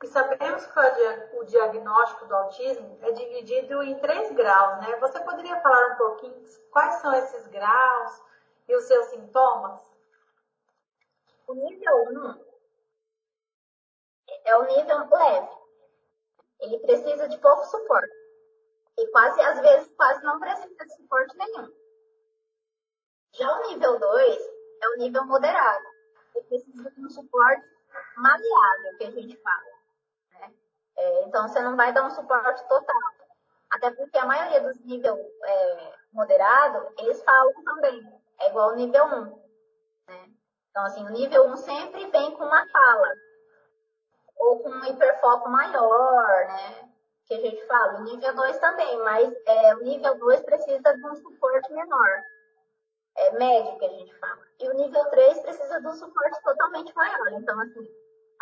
[0.03, 4.97] E sabemos que o diagnóstico do autismo é dividido em três graus, né?
[4.97, 8.21] Você poderia falar um pouquinho quais são esses graus
[8.67, 9.79] e os seus sintomas?
[11.47, 12.45] O nível 1
[14.43, 15.57] é o nível leve.
[16.59, 18.13] Ele precisa de pouco suporte.
[18.97, 21.73] E quase, às vezes, quase não precisa de suporte nenhum.
[23.31, 24.41] Já o nível 2
[24.81, 25.85] é o nível moderado.
[26.35, 27.65] Ele precisa de um suporte
[28.17, 29.72] maleável, que a gente fala.
[30.97, 33.13] É, então, você não vai dar um suporte total.
[33.71, 38.21] Até porque a maioria dos níveis é, moderado, eles falam também.
[38.39, 39.25] É igual ao nível 1.
[40.07, 40.29] Né?
[40.69, 43.07] Então, assim, o nível 1 sempre vem com uma fala.
[44.37, 46.89] Ou com um hiperfoco maior, né?
[47.25, 47.99] Que a gente fala.
[47.99, 52.23] O nível 2 também, mas é, o nível 2 precisa de um suporte menor
[53.15, 54.41] é, médio que a gente fala.
[54.59, 57.33] E o nível 3 precisa de um suporte totalmente maior.
[57.33, 57.87] Então, assim,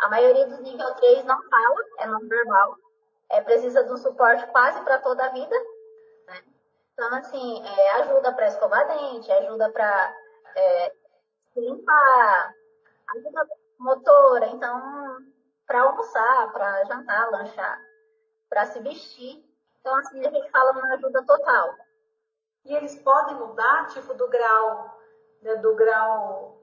[0.02, 2.76] a maioria dos nível 3 não fala, é não verbal.
[3.30, 5.56] É, precisa de um suporte quase para toda a vida.
[6.26, 6.42] Né?
[6.92, 10.16] Então, assim, é, ajuda para escovar dente, ajuda para
[10.56, 10.92] é,
[11.56, 12.52] limpar,
[13.14, 15.18] ajuda motora, então,
[15.68, 17.80] para almoçar, para jantar, lanchar,
[18.50, 19.48] para se vestir.
[19.80, 21.76] Então, assim, a gente fala uma ajuda total.
[22.64, 24.98] E eles podem mudar, tipo, do grau,
[25.42, 26.60] né, do grau,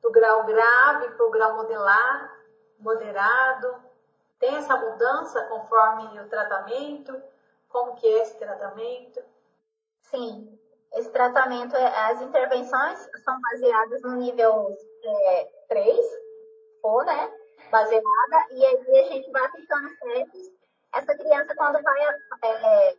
[0.00, 2.36] do grau grave para o grau modelar,
[2.78, 3.82] moderado.
[4.38, 7.20] Tem essa mudança conforme o tratamento?
[7.68, 9.22] Como que é esse tratamento?
[10.02, 10.58] Sim,
[10.94, 16.06] esse tratamento, é, as intervenções são baseadas no nível é, 3,
[16.82, 17.32] ou, né,
[17.70, 20.52] baseada, e aí a gente vai aplicando testes.
[20.94, 22.00] Essa criança, quando vai,
[22.44, 22.96] é,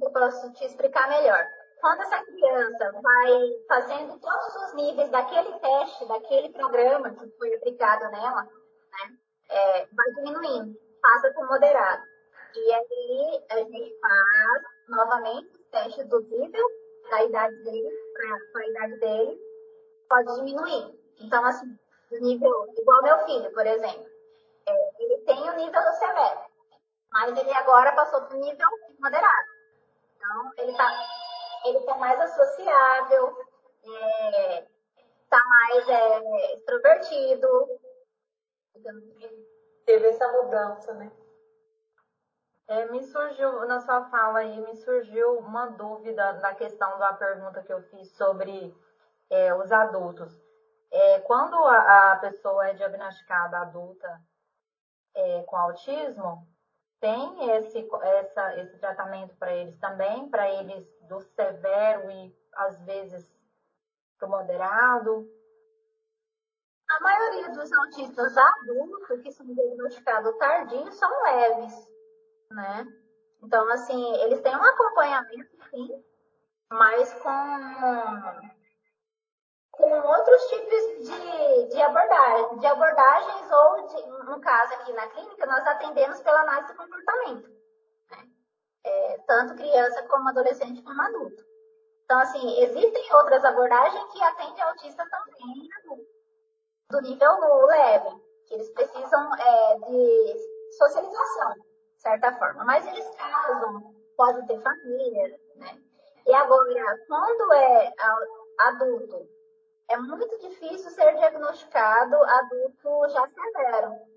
[0.00, 1.44] eu posso te explicar melhor
[1.80, 8.10] quando essa criança vai fazendo todos os níveis daquele teste, daquele programa que foi aplicado
[8.10, 8.48] nela,
[9.48, 12.02] é, vai diminuindo, passa para moderado.
[12.54, 16.66] E aí a gente faz novamente os testes do nível
[17.10, 17.90] da idade dele
[18.52, 19.40] para a idade dele,
[20.08, 20.98] pode diminuir.
[21.20, 21.78] Então, assim,
[22.10, 24.06] o nível, igual meu filho, por exemplo,
[24.66, 26.40] é, ele tem o nível do severo,
[27.12, 28.68] mas ele agora passou para o nível
[29.00, 29.48] moderado.
[30.16, 30.86] Então, ele está
[31.64, 33.36] ele tá mais associável,
[33.84, 34.64] é,
[35.28, 37.68] tá mais é, extrovertido.
[39.84, 41.10] Teve essa mudança, né?
[42.68, 47.62] É, me surgiu, na sua fala aí, me surgiu uma dúvida na questão da pergunta
[47.62, 48.76] que eu fiz sobre
[49.30, 50.38] é, os adultos.
[50.90, 54.20] É, quando a, a, pessoa é diagnosticada adulta
[55.14, 56.46] é, com autismo,
[57.00, 63.26] tem esse, essa, esse tratamento para eles também, para eles do severo e às vezes
[64.18, 65.37] para o moderado?
[66.90, 71.88] A maioria dos autistas adultos que são diagnosticados tardinho são leves,
[72.50, 72.86] né?
[73.42, 76.04] Então, assim, eles têm um acompanhamento, sim,
[76.70, 78.50] mas com,
[79.70, 85.46] com outros tipos de, de, abordagem, de abordagens ou, de, no caso aqui na clínica,
[85.46, 87.58] nós atendemos pela análise de comportamento
[88.88, 91.44] é, tanto criança como adolescente como adulto.
[92.04, 95.68] Então, assim, existem outras abordagens que atendem autista também
[96.90, 100.36] do nível leve, que eles precisam é, de
[100.76, 102.64] socialização, de certa forma.
[102.64, 105.78] Mas eles casam, podem ter família, né?
[106.26, 107.94] E agora, quando é
[108.58, 109.28] adulto,
[109.88, 114.08] é muito difícil ser diagnosticado adulto já severo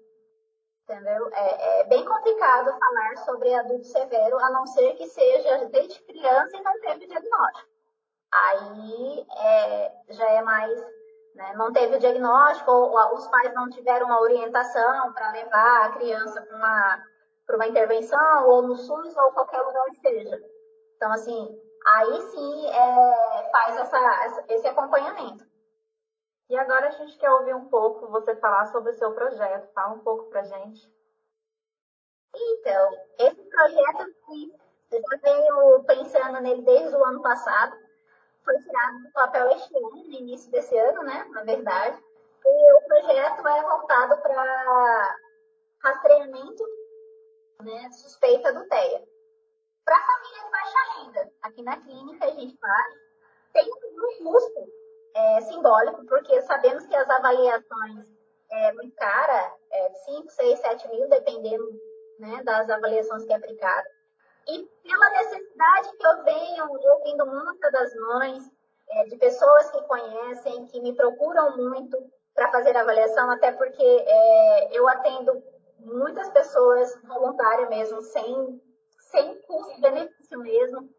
[0.92, 1.30] entendeu?
[1.34, 6.58] É, é, bem complicado falar sobre adulto severo, a não ser que seja desde criança
[6.58, 7.70] e não teve diagnóstico.
[8.32, 10.80] Aí é, já é mais,
[11.36, 15.92] né, não teve o diagnóstico, ou os pais não tiveram uma orientação para levar a
[15.94, 17.06] criança para uma,
[17.56, 20.42] uma intervenção, ou no SUS, ou qualquer lugar que seja.
[20.96, 25.46] Então, assim, aí sim é, faz essa, esse acompanhamento.
[26.50, 29.72] E agora a gente quer ouvir um pouco você falar sobre o seu projeto.
[29.74, 30.92] Fala um pouco pra gente.
[32.36, 34.14] Então, esse projeto
[34.92, 37.74] eu já venho pensando nele desde o ano passado.
[38.44, 41.26] Foi tirado do papel este ano, no início desse ano, né?
[41.32, 42.04] Na verdade.
[42.44, 45.18] E o projeto é voltado para
[45.84, 46.64] rastreamento
[47.64, 49.04] né, suspeita do TEA.
[49.86, 52.96] Para a família de baixa renda, aqui na clínica a gente faz,
[53.54, 54.72] tem um custo
[55.16, 58.06] é, simbólico, porque sabemos que as avaliações
[58.52, 61.64] é muito cara, é 5, 6, 7 mil, dependendo
[62.20, 63.90] né, das avaliações que é aplicada.
[64.48, 68.52] E pela necessidade que eu venho ouvindo muitas das mães,
[68.90, 71.98] é, de pessoas que conhecem, que me procuram muito
[72.34, 75.44] para fazer avaliação, até porque é, eu atendo
[75.80, 78.62] muitas pessoas voluntárias mesmo, sem,
[79.12, 80.90] sem custo-benefício mesmo.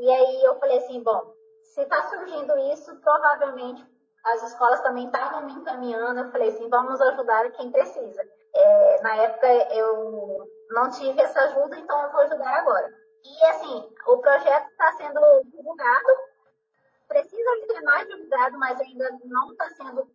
[0.00, 1.32] E aí eu falei assim, bom,
[1.74, 3.84] se está surgindo isso, provavelmente
[4.24, 6.20] as escolas também estavam me encaminhando.
[6.20, 8.22] Eu falei assim, vamos ajudar quem precisa.
[8.54, 12.94] É, na época eu não tive essa ajuda, então eu vou ajudar agora.
[13.24, 16.08] E assim, o projeto está sendo divulgado,
[17.06, 20.10] precisa ser mais divulgado, mas ainda não está sendo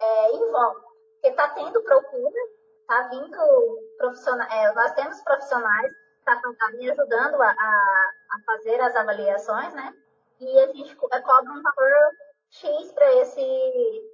[0.00, 0.80] é, em volta.
[0.80, 2.40] Porque está tendo procura,
[2.80, 5.92] está vindo profissionais, é, nós temos profissionais
[6.24, 9.94] que estão tá, tá me ajudando a, a, a, fazer as avaliações, né?
[10.40, 12.12] E a gente é, cobra um valor
[12.50, 14.09] X para esse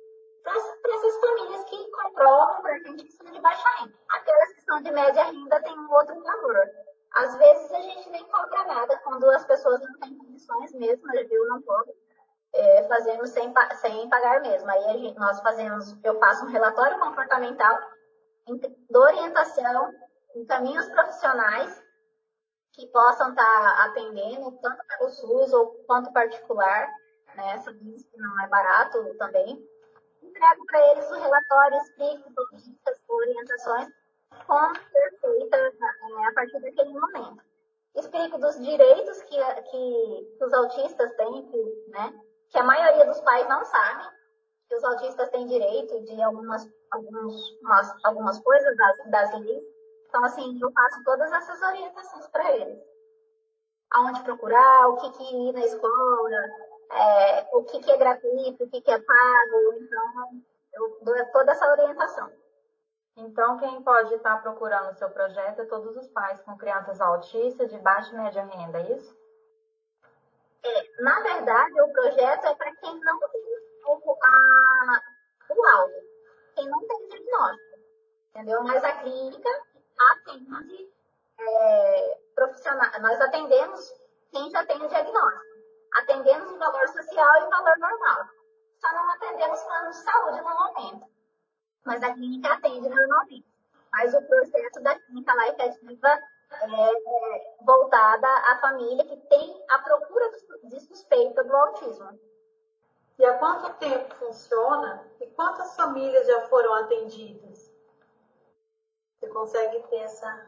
[0.52, 3.94] para essas famílias que comprovam para a gente que são de baixa renda.
[4.10, 6.70] Aquelas que são de média renda têm um outro valor.
[7.14, 11.48] Às vezes a gente nem cobra nada quando as pessoas não têm condições mesmo, viu?
[11.48, 11.92] Não pode.
[12.54, 14.70] É, fazemos sem, sem pagar mesmo.
[14.70, 17.78] Aí gente, nós fazemos, eu faço um relatório comportamental
[18.46, 19.92] de orientação
[20.36, 21.82] em caminhos profissionais
[22.72, 26.88] que possam estar tá atendendo tanto pelo SUS ou quanto particular,
[27.34, 27.58] né?
[27.60, 29.66] Sabemos que não é barato também.
[30.36, 33.88] Entrego para eles o relatório, explico dicas, orientações,
[34.46, 37.42] como ser feita é, a partir daquele momento.
[37.94, 39.36] Explico dos direitos que,
[39.70, 42.20] que os autistas têm, que, né?
[42.50, 44.08] Que a maioria dos pais não sabe
[44.68, 49.64] que os autistas têm direito de algumas, alguns, umas, algumas coisas das, das leis.
[50.08, 52.78] Então, assim, eu passo todas essas orientações para eles.
[53.90, 56.44] Aonde procurar, o que, que ir na escola,
[56.90, 59.74] é, o que, que é gratuito, o que, que é pago.
[59.80, 60.42] Então,
[60.74, 62.30] eu dou toda essa orientação.
[63.16, 67.70] Então, quem pode estar procurando o seu projeto é todos os pais com crianças autistas
[67.70, 69.16] de baixa e média renda, é isso?
[70.62, 73.42] É, na verdade, o projeto é para quem não tem
[73.86, 75.02] o, a,
[75.48, 75.94] o alvo,
[76.54, 77.78] quem não tem diagnóstico,
[78.30, 78.62] entendeu?
[78.64, 79.48] Mas a clínica
[80.10, 80.92] atende
[81.38, 83.94] é, profissional, nós atendemos
[84.30, 85.55] quem já tem o diagnóstico.
[85.94, 88.28] Atendemos o valor social e o valor normal.
[88.78, 91.06] Só não atendemos plano de saúde no momento.
[91.84, 93.46] Mas a clínica atende normalmente.
[93.92, 99.78] Mas o projeto da clínica Life Ativa é, é voltada à família que tem a
[99.78, 100.30] procura
[100.64, 102.20] de suspeita do autismo.
[103.18, 105.10] E há quanto tempo funciona?
[105.20, 107.72] E quantas famílias já foram atendidas?
[109.14, 110.46] Você consegue ter essa.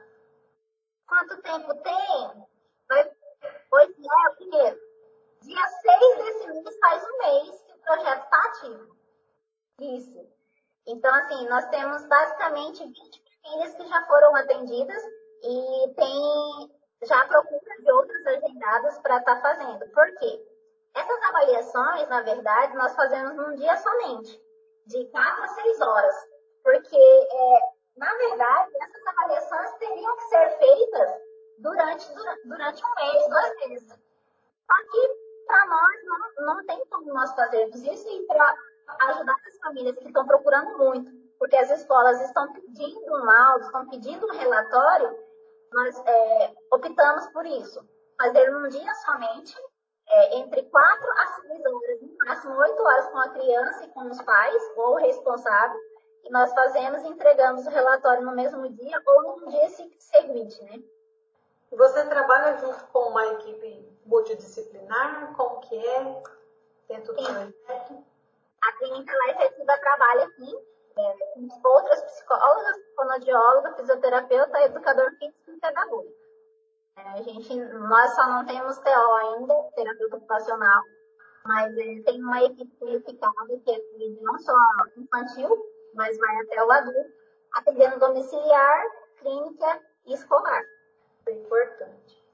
[1.06, 2.48] Quanto tempo tem?
[3.72, 4.87] Hoje é o primeiro.
[5.48, 8.96] Dia 6 desse mês faz um mês que o projeto está ativo.
[9.80, 10.28] Isso.
[10.86, 15.02] Então, assim, nós temos basicamente 20 famílias que já foram atendidas
[15.42, 19.88] e tem já procura de outras agendadas para estar tá fazendo.
[19.90, 20.46] Por quê?
[20.94, 24.38] Essas avaliações, na verdade, nós fazemos num dia somente,
[24.86, 26.14] de 4 a 6 horas.
[26.62, 27.60] Porque, é,
[27.96, 31.10] na verdade, essas avaliações teriam que ser feitas
[31.60, 32.12] durante,
[32.44, 34.08] durante um mês, dois meses.
[34.68, 35.17] Só que,
[35.48, 38.56] para nós, não, não tem como nós fazermos isso e para
[39.08, 43.88] ajudar as famílias que estão procurando muito, porque as escolas estão pedindo um laudo, estão
[43.88, 45.18] pedindo um relatório,
[45.72, 47.84] nós é, optamos por isso.
[48.20, 49.56] Fazer num dia somente,
[50.08, 54.08] é, entre 4 a 6 horas, no máximo 8 horas com a criança e com
[54.08, 55.78] os pais, ou o responsável,
[56.24, 59.68] e nós fazemos e entregamos o relatório no mesmo dia ou no dia
[59.98, 60.82] seguinte, né?
[61.70, 65.34] Você trabalha junto com uma equipe multidisciplinar?
[65.34, 66.22] Como que é
[66.88, 68.04] dentro do projeto?
[68.62, 70.58] A clínica lá efetiva trabalha aqui
[70.96, 76.08] é, com outras psicólogas, fonoaudióloga, fisioterapeuta, educador físico e pedagogo.
[76.96, 80.82] É, a gente, nós só não temos TO ainda, terapeuta ocupacional,
[81.44, 84.56] mas é, tem uma equipe qualificada que atende não só
[84.96, 85.56] infantil,
[85.94, 87.10] mas vai até o adulto,
[87.54, 88.82] atendendo domiciliar,
[89.20, 90.62] clínica e escolar.
[91.28, 92.24] É importante.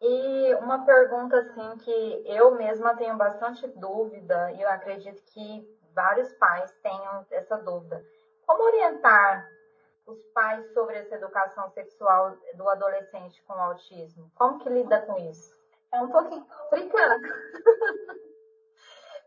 [0.00, 6.32] E uma pergunta assim que eu mesma tenho bastante dúvida e eu acredito que vários
[6.34, 8.04] pais tenham essa dúvida.
[8.46, 9.50] Como orientar
[10.06, 14.30] os pais sobre essa educação sexual do adolescente com autismo?
[14.36, 15.52] Como que lida com isso?
[15.92, 17.22] É um pouquinho complicado.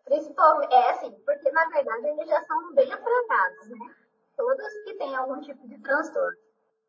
[0.06, 3.96] Principalmente, é assim, porque na verdade eles já são bem afragados, né?
[4.38, 6.38] Todos que têm algum tipo de transtorno.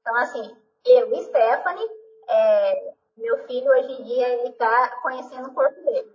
[0.01, 1.91] Então, assim, eu, Stephanie,
[2.29, 6.11] é, meu filho hoje em dia ele está conhecendo o corpo dele.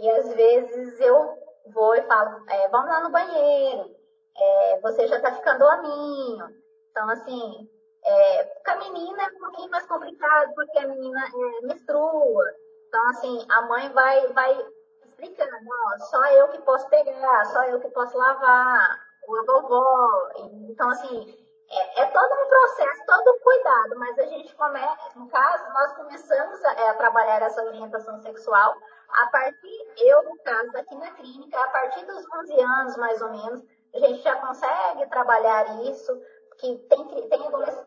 [0.00, 1.38] E às vezes eu
[1.72, 3.96] vou e falo, é, vamos lá no banheiro,
[4.36, 6.44] é, você já está ficando hominho.
[6.90, 7.68] Então, assim,
[8.04, 12.44] é, com a menina é um pouquinho mais complicado, porque a menina é, menstrua.
[12.88, 14.66] Então, assim, a mãe vai, vai
[15.04, 20.28] explicando, ó, só eu que posso pegar, só eu que posso lavar, ou a vovó.
[20.68, 25.28] Então, assim, é, é, todo um processo, todo um cuidado, mas a gente começa, no
[25.28, 28.76] caso, nós começamos a, é, a, trabalhar essa orientação sexual
[29.08, 33.30] a partir, eu no caso aqui na clínica, a partir dos 11 anos mais ou
[33.30, 33.64] menos,
[33.94, 36.20] a gente já consegue trabalhar isso,
[36.58, 37.28] que tem, tem,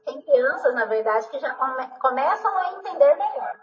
[0.06, 3.56] tem crianças, na verdade, que já come, começam a entender melhor.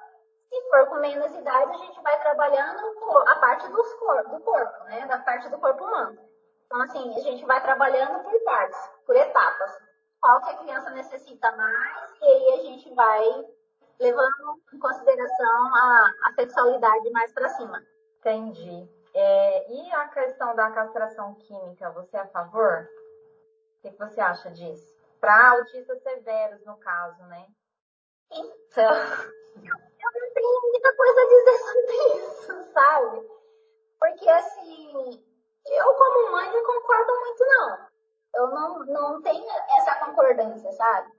[0.49, 2.81] Se for com menos idade, a gente vai trabalhando
[3.27, 6.19] a parte dos cor, do corpo, né, da parte do corpo humano.
[6.67, 9.87] Então, assim, a gente vai trabalhando por partes, por etapas
[10.27, 13.47] qual que a criança necessita mais, e aí a gente vai
[14.01, 17.81] levando em consideração a, a sexualidade mais para cima.
[18.19, 18.91] Entendi.
[19.15, 22.89] É, e a questão da castração química, você é a favor?
[23.79, 24.93] O que, você acha disso?
[25.21, 27.47] Para autistas severos, no caso, né?
[28.33, 28.95] Então,
[29.63, 33.31] eu não tenho muita coisa a dizer sobre isso, sabe?
[34.01, 35.25] Porque, assim,
[35.69, 37.86] eu como mãe não concordo muito, não
[38.37, 39.47] eu não, não tenho
[39.79, 41.11] essa concordância, sabe?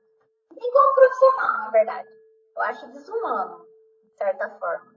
[0.52, 2.08] Nem como profissional, na verdade.
[2.56, 3.66] Eu acho desumano,
[4.06, 4.96] de certa forma.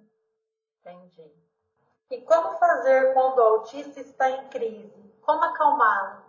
[0.81, 1.33] Entendi.
[2.11, 5.15] E como fazer quando o autista está em crise?
[5.23, 6.25] Como acalmá-lo?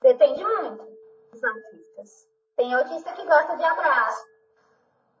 [0.00, 0.84] Depende muito
[1.32, 2.28] dos autistas.
[2.56, 4.26] Tem autista que gosta de abraço.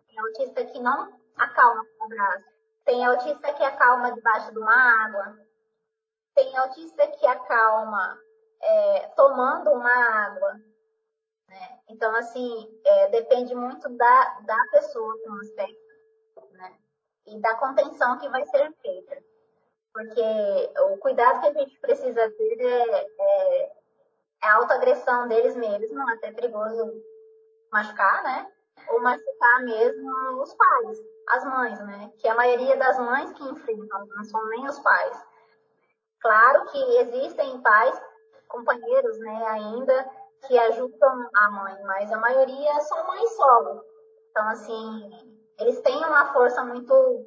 [0.08, 2.44] Tem autista que não acalma com abraço.
[2.84, 5.38] Tem autista que acalma debaixo de uma água.
[6.34, 8.25] Tem autista que acalma
[8.60, 10.60] é, tomando uma água.
[11.48, 11.78] Né?
[11.88, 16.74] Então, assim, é, depende muito da, da pessoa com aspecto, né?
[17.26, 19.22] E da contenção que vai ser feita.
[19.92, 23.72] Porque o cuidado que a gente precisa ter é, é,
[24.42, 26.92] é a autoagressão deles mesmos, até perigoso
[27.72, 28.52] machucar, né?
[28.88, 30.98] Ou machucar mesmo os pais,
[31.28, 32.12] as mães, né?
[32.18, 35.26] Que a maioria das mães que enfrentam, não são nem os pais.
[36.20, 38.00] Claro que existem pais
[38.48, 40.10] companheiros, né, ainda
[40.46, 43.84] que ajudam a mãe, mas a maioria são mães solo.
[44.30, 45.10] Então, assim,
[45.58, 47.26] eles têm uma força muito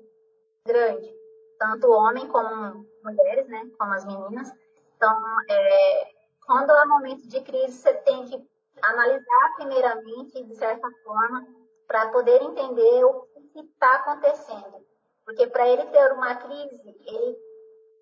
[0.66, 1.14] grande,
[1.58, 4.52] tanto homem como mulheres, né, como as meninas.
[4.96, 5.18] Então,
[5.50, 6.12] é,
[6.46, 8.50] quando é momento de crise, você tem que
[8.82, 11.46] analisar primeiramente, de certa forma,
[11.88, 14.86] para poder entender o que está acontecendo.
[15.26, 17.38] Porque para ele ter uma crise, ele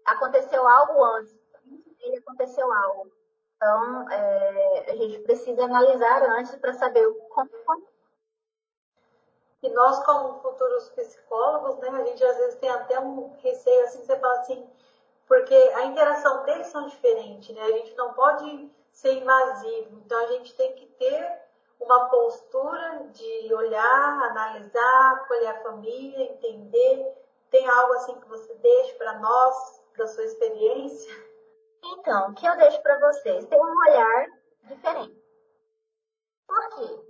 [0.05, 1.36] aconteceu algo antes
[2.01, 3.11] ele aconteceu algo.
[3.55, 7.49] Então, é, a gente precisa analisar antes para saber como.
[9.63, 14.05] E nós, como futuros psicólogos, né, a gente às vezes tem até um receio, assim,
[14.05, 14.69] você fala assim,
[15.27, 17.61] porque a interação deles são diferentes, né?
[17.63, 21.41] A gente não pode ser invasivo, então a gente tem que ter
[21.79, 27.13] uma postura de olhar, analisar, acolher a família, entender.
[27.49, 31.13] Tem algo assim que você deixa para nós, da sua experiência?
[31.83, 33.45] Então, o que eu deixo para vocês?
[33.45, 34.27] Tem um olhar
[34.63, 35.23] diferente.
[36.47, 37.07] Por quê?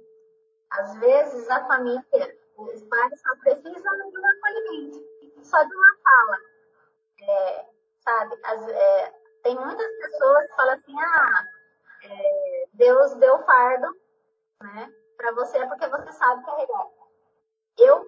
[0.71, 6.37] Às vezes a família, os pais só precisam de um acolhimento, só de uma fala.
[7.21, 7.65] É,
[7.99, 8.39] sabe?
[8.43, 9.13] As, é,
[9.43, 11.43] tem muitas pessoas que falam assim, ah,
[12.03, 13.87] é, Deus deu fardo,
[14.61, 14.93] né?
[15.15, 16.87] Para você é porque você sabe carregar.
[17.77, 18.05] Eu,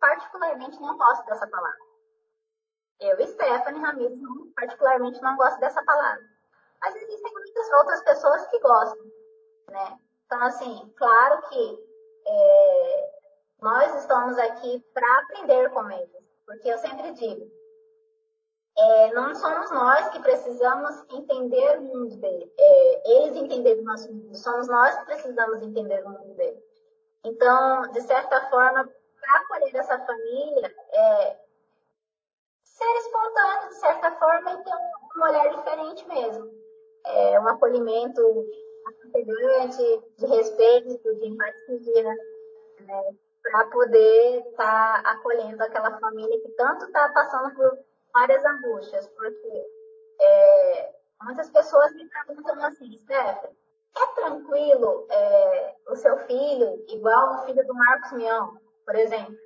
[0.00, 1.93] particularmente, não gosto dessa palavra.
[3.00, 4.18] Eu, Stephanie Ramirez,
[4.54, 6.22] particularmente não gosto dessa palavra.
[6.80, 9.04] Mas existem muitas outras pessoas que gostam,
[9.70, 9.98] né?
[10.26, 11.88] Então, assim, claro que
[12.26, 13.10] é,
[13.60, 16.24] nós estamos aqui para aprender com eles.
[16.46, 17.50] Porque eu sempre digo,
[18.76, 22.52] é, não somos nós que precisamos entender o mundo dele.
[22.58, 24.36] É, eles entenderem o nosso mundo.
[24.36, 26.62] Somos nós que precisamos entender o mundo dele.
[27.24, 28.88] Então, de certa forma,
[29.20, 31.43] para acolher essa família, é,
[32.74, 36.50] ser espontâneo, de certa forma, e ter um, olhar diferente mesmo.
[37.06, 38.20] É, um acolhimento
[38.86, 42.16] aconselhante, de respeito, de empatia,
[42.80, 47.78] né, para poder estar tá acolhendo aquela família que tanto está passando por
[48.12, 49.66] várias angústias, porque
[50.20, 53.56] é, muitas pessoas me perguntam assim, Stephanie,
[53.96, 59.36] é tranquilo é, o seu filho, igual o filho do Marcos Mião, por exemplo,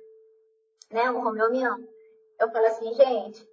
[0.91, 1.77] né, o Romeu Mião?
[2.39, 3.47] Eu falo assim, gente,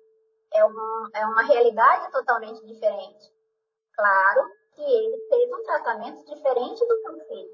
[0.52, 3.32] é uma, é uma realidade totalmente diferente.
[3.94, 7.50] Claro que ele teve um tratamento diferente do meu filho.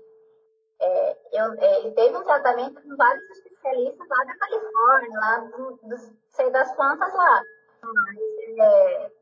[0.80, 5.76] É, eu, é, ele teve um tratamento com vários especialistas lá da Califórnia, lá do,
[5.76, 5.96] do,
[6.30, 7.44] sei das plantas lá.
[7.82, 9.12] Mas é,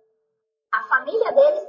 [0.72, 1.68] a família deles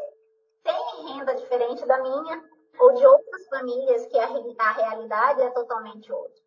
[0.63, 2.43] tem renda diferente da minha
[2.79, 6.41] ou de outras famílias que a, a realidade é totalmente outra.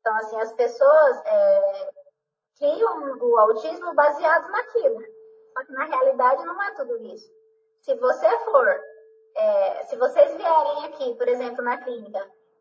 [0.00, 1.90] Então, assim, as pessoas é,
[2.58, 5.00] criam o autismo baseado naquilo.
[5.52, 7.30] Só que na realidade não é tudo isso.
[7.82, 8.80] Se você for,
[9.36, 12.18] é, se vocês vierem aqui, por exemplo, na clínica,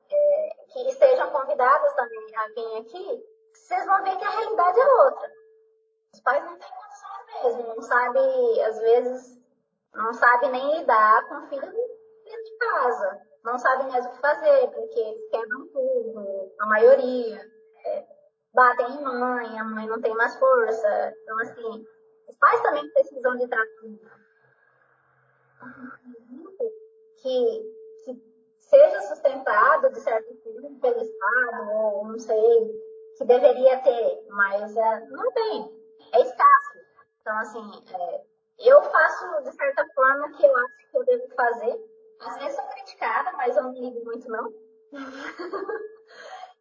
[0.09, 3.23] é, que estejam convidadas também a vir aqui,
[3.53, 5.31] vocês vão ver que a realidade é outra.
[6.13, 9.37] Os pais não têm condições mesmo, não sabem, às vezes,
[9.93, 11.71] não sabem nem lidar com o filho
[12.23, 13.21] dentro de casa.
[13.43, 17.56] Não sabem mais o que fazer, porque eles quebram tudo, a maioria.
[18.57, 21.13] Batem em mãe, a mãe não tem mais força.
[21.21, 21.85] Então, assim,
[22.27, 24.09] os pais também precisam de tratamento.
[27.21, 28.23] Que, que
[28.61, 32.81] seja sustentado, de certa forma, pelo Estado, ou não sei,
[33.15, 35.79] que deveria ter, mas é, não tem.
[36.13, 36.79] É escasso.
[37.21, 38.23] Então, assim, é,
[38.57, 41.79] eu faço, de certa forma, o que eu acho que eu devo fazer.
[42.21, 44.51] Às vezes sou criticada, mas eu não ligo muito, não.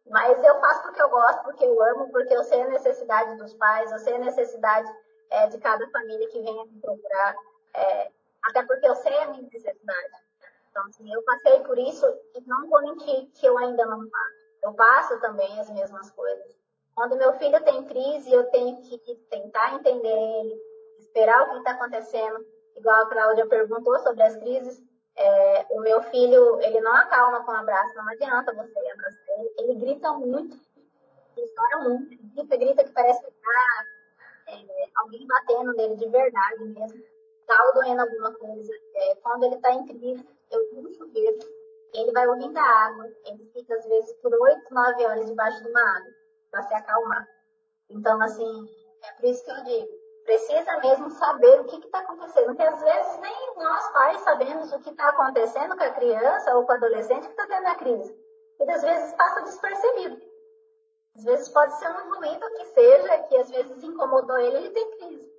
[0.09, 3.53] mas eu faço porque eu gosto, porque eu amo, porque eu sei a necessidade dos
[3.55, 4.89] pais, eu sei a necessidade
[5.29, 7.35] é, de cada família que venha me procurar.
[7.73, 8.11] É,
[8.43, 10.27] até porque eu sei a minha necessidade.
[10.69, 12.05] Então, assim, eu passei por isso
[12.35, 14.37] e não vou mentir que eu ainda não passo.
[14.63, 16.57] Eu passo também as mesmas coisas.
[16.95, 20.61] Quando meu filho tem crise, eu tenho que tentar entender ele,
[20.99, 22.45] esperar o que está acontecendo.
[22.75, 24.81] Igual a Cláudia perguntou sobre as crises,
[25.15, 29.16] é, o meu filho, ele não acalma com um abraço, não adianta você abraçar
[29.57, 29.75] ele.
[29.75, 30.57] Grita muito,
[31.35, 33.85] ele chora muito, ele grita, grita que parece que tá
[34.47, 37.03] é, alguém batendo nele de verdade mesmo.
[37.45, 38.73] Tá doendo alguma coisa.
[38.95, 41.39] É, quando ele tá em crise, eu tiro o chuveiro,
[41.93, 45.69] ele vai ouvindo a água, ele fica às vezes por 8, 9 horas debaixo de
[45.69, 46.11] uma água
[46.51, 47.27] para se acalmar.
[47.89, 48.69] Então, assim,
[49.03, 49.87] é por isso que eu digo,
[50.25, 54.79] precisa mesmo saber o que está acontecendo, porque às vezes nem nós pais sabemos o
[54.79, 58.26] que está acontecendo com a criança ou com o adolescente que está tendo a crise.
[58.59, 60.21] E às vezes passa despercebido.
[61.15, 64.97] Às vezes pode ser um ruído que seja, que às vezes incomodou ele, ele tem
[64.97, 65.37] crise.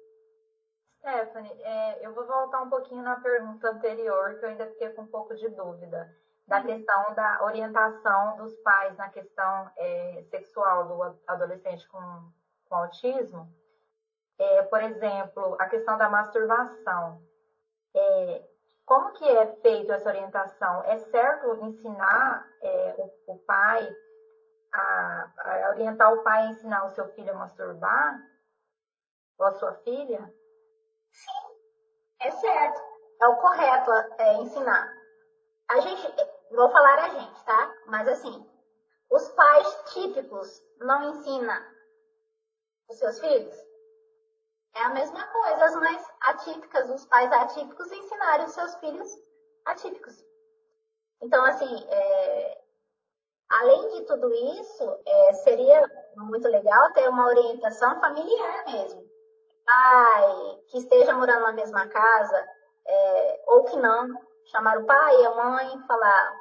[0.99, 5.03] Stephanie, é, eu vou voltar um pouquinho na pergunta anterior, que eu ainda fiquei com
[5.03, 6.13] um pouco de dúvida,
[6.47, 6.67] da uhum.
[6.67, 12.33] questão da orientação dos pais na questão é, sexual do adolescente com,
[12.69, 13.49] com autismo.
[14.39, 17.23] É, por exemplo, a questão da masturbação.
[18.89, 20.83] Como que é feito essa orientação?
[20.85, 23.87] É certo ensinar é, o, o, pai,
[24.73, 28.19] a, a orientar o pai a ensinar o seu filho a masturbar?
[29.39, 30.33] Ou a sua filha?
[31.13, 31.59] Sim,
[32.23, 32.81] é certo.
[33.21, 34.91] É o correto é, ensinar.
[35.69, 36.07] A gente,
[36.51, 37.75] vou falar a gente, tá?
[37.89, 38.51] Mas assim,
[39.11, 41.63] os pais típicos não ensinam
[42.89, 43.68] os seus filhos?
[44.79, 49.09] É a mesma coisa, as mães atípicas, os pais atípicos ensinarem os seus filhos
[49.67, 50.25] atípicos.
[51.21, 52.61] Então, assim, é,
[53.51, 55.83] além de tudo isso, é, seria
[56.17, 59.09] muito legal ter uma orientação familiar mesmo
[59.69, 62.49] pai, que esteja morando na mesma casa,
[62.87, 64.09] é, ou que não,
[64.47, 66.37] chamar o pai e a mãe, falar,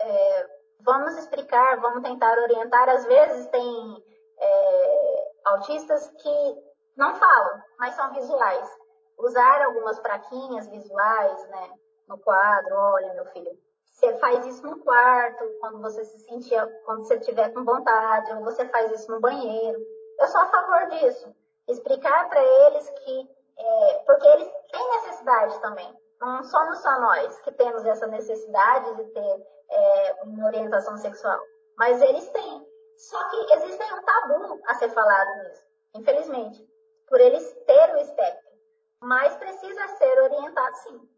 [0.00, 2.88] é, vamos explicar, vamos tentar orientar.
[2.88, 4.04] Às vezes tem
[4.38, 6.64] é, autistas que
[6.96, 8.70] não falam, mas são visuais.
[9.18, 11.70] Usar algumas praquinhas visuais, né,
[12.08, 17.04] no quadro, olha meu filho, você faz isso no quarto, quando você se sentir, quando
[17.04, 19.80] você estiver com vontade, ou você faz isso no banheiro.
[20.18, 21.34] Eu sou a favor disso
[21.68, 25.98] explicar para eles que, é, porque eles têm necessidade também.
[26.20, 31.40] Não somos só nós que temos essa necessidade de ter é, uma orientação sexual,
[31.78, 32.66] mas eles têm.
[32.96, 35.62] Só que existe um tabu a ser falado nisso,
[35.94, 36.73] infelizmente,
[37.08, 38.54] por eles ter o espectro.
[39.00, 41.08] Mas precisa ser orientado sim.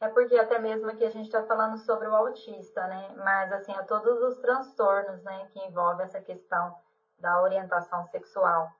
[0.00, 3.14] É porque até mesmo aqui a gente está falando sobre o autista, né?
[3.16, 6.74] Mas assim, a todos os transtornos, né, que envolvem essa questão
[7.18, 8.70] da orientação sexual.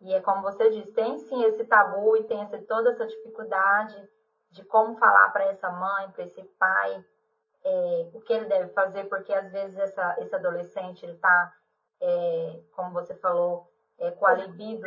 [0.00, 4.08] E é como você disse, tem sim esse tabu e tem essa, toda essa dificuldade
[4.50, 7.04] de como falar para essa mãe, para esse pai,
[7.64, 11.52] é, o que ele deve fazer, porque às vezes essa, esse adolescente ele está,
[12.00, 14.86] é, como você falou, é, com a libido.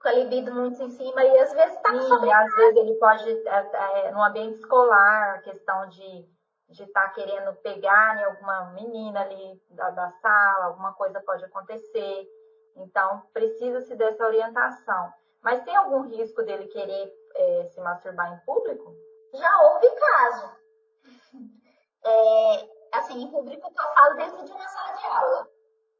[0.00, 3.30] Com a libido muito em cima e às vezes está Sim, às vezes ele pode,
[3.30, 6.26] é, é, no ambiente escolar, questão de
[6.70, 11.44] de estar tá querendo pegar em alguma menina ali da, da sala, alguma coisa pode
[11.44, 12.28] acontecer.
[12.76, 15.12] Então, precisa-se dessa orientação.
[15.42, 18.94] Mas tem algum risco dele querer é, se masturbar em público?
[19.34, 20.60] Já houve caso.
[22.02, 25.48] É, assim, em público que eu falo dentro de uma sala de aula,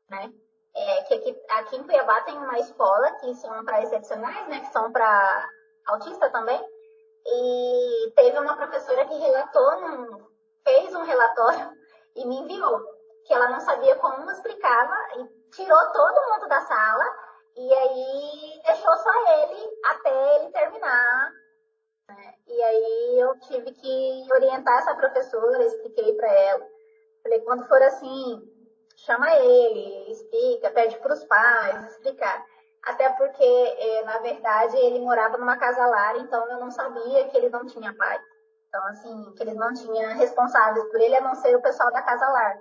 [0.09, 0.33] né?
[0.75, 4.61] É, que aqui, aqui em Cuiabá tem uma escola que são para excepcionais, né?
[4.61, 5.49] Que são para
[5.87, 6.61] autista também.
[7.27, 10.27] E teve uma professora que relatou, num,
[10.65, 11.71] fez um relatório
[12.17, 12.81] e me enviou,
[13.27, 17.05] que ela não sabia como explicava e tirou todo mundo da sala
[17.57, 19.11] e aí deixou só
[19.43, 21.33] ele até ele terminar.
[22.09, 22.35] Né?
[22.47, 26.67] E aí eu tive que orientar essa professora, expliquei para ela.
[27.23, 28.43] Falei, quando for assim,
[29.05, 32.45] chama ele, explica, pede para os pais explicar.
[32.83, 37.37] Até porque, eh, na verdade, ele morava numa casa lar, então eu não sabia que
[37.37, 38.19] ele não tinha pai.
[38.69, 42.03] Então, assim, que ele não tinha responsáveis por ele, a não ser o pessoal da
[42.03, 42.57] casa lar.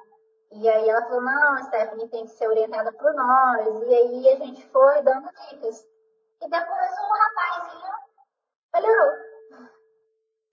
[0.51, 3.87] E aí ela falou, não, Stephanie tem que ser orientada por nós.
[3.87, 5.85] E aí a gente foi dando dicas.
[6.41, 7.93] E depois o rapazinho
[8.73, 9.13] melhorou.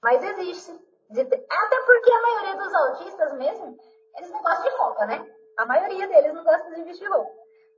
[0.02, 0.72] Mas existe.
[1.10, 3.78] Até porque a maioria dos autistas mesmo,
[4.16, 5.35] eles não gostam de roupa, né?
[5.56, 7.32] A maioria deles não gosta de vestir roupa.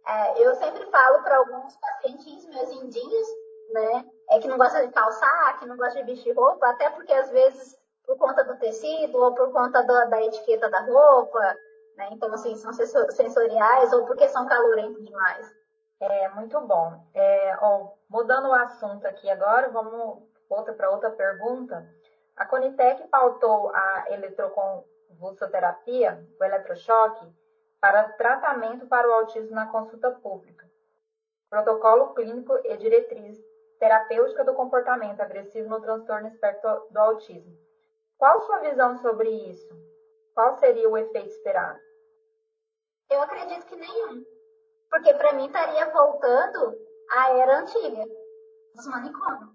[0.07, 3.29] É, eu sempre falo para alguns pacientes meus indinhos,
[3.73, 4.05] né?
[4.31, 7.31] É que não gosta de calçar, que não gosta de vestir roupa, até porque às
[7.31, 7.77] vezes
[8.07, 11.41] por conta do tecido ou por conta da, da etiqueta da roupa,
[11.97, 12.09] né?
[12.13, 15.55] Então, assim, são sensoriais ou porque são calorentos demais.
[16.01, 17.05] É, muito bom.
[17.13, 21.87] É, ó, mudando o assunto aqui agora, vamos outra para outra pergunta.
[22.37, 27.27] A Conitec pautou a eletroconvulsoterapia, o eletrochoque,
[27.81, 30.69] para tratamento para o autismo na consulta pública.
[31.49, 33.39] Protocolo clínico e diretriz
[33.79, 37.57] terapêutica do comportamento agressivo no transtorno espectro do autismo.
[38.19, 39.69] Qual sua visão sobre isso?
[40.35, 41.79] Qual seria o efeito esperado?
[43.09, 44.25] Eu acredito que nenhum.
[44.91, 46.77] Porque para mim estaria voltando
[47.11, 48.05] à era antiga,
[48.75, 49.51] dos manicômios.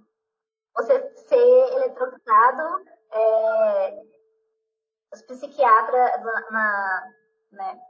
[0.75, 4.01] Você ser eletrocutado, é,
[5.13, 7.13] os psiquiatras na, na
[7.51, 7.81] né,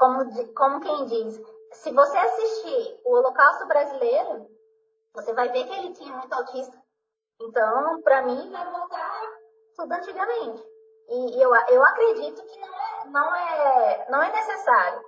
[0.00, 1.38] como, como quem diz,
[1.72, 4.48] se você assistir o Holocausto Brasileiro,
[5.14, 6.82] você vai ver que ele tinha muito autista.
[7.38, 9.22] Então, para mim, vai voltar
[9.76, 10.64] tudo antigamente.
[11.06, 15.04] E eu, eu acredito que não é, não é, não é necessário.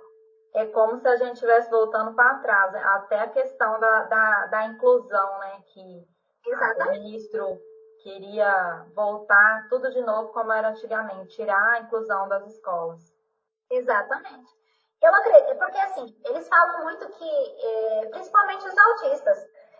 [0.53, 2.83] É como se a gente estivesse voltando para trás, né?
[2.83, 5.63] até a questão da, da, da inclusão, né?
[5.73, 6.07] Que
[6.45, 6.99] Exatamente.
[6.99, 7.61] o ministro
[8.03, 13.01] queria voltar tudo de novo como era antigamente, tirar a inclusão das escolas.
[13.71, 14.62] Exatamente.
[15.03, 19.37] Eu acredito, porque assim, eles falam muito que, é, principalmente os autistas,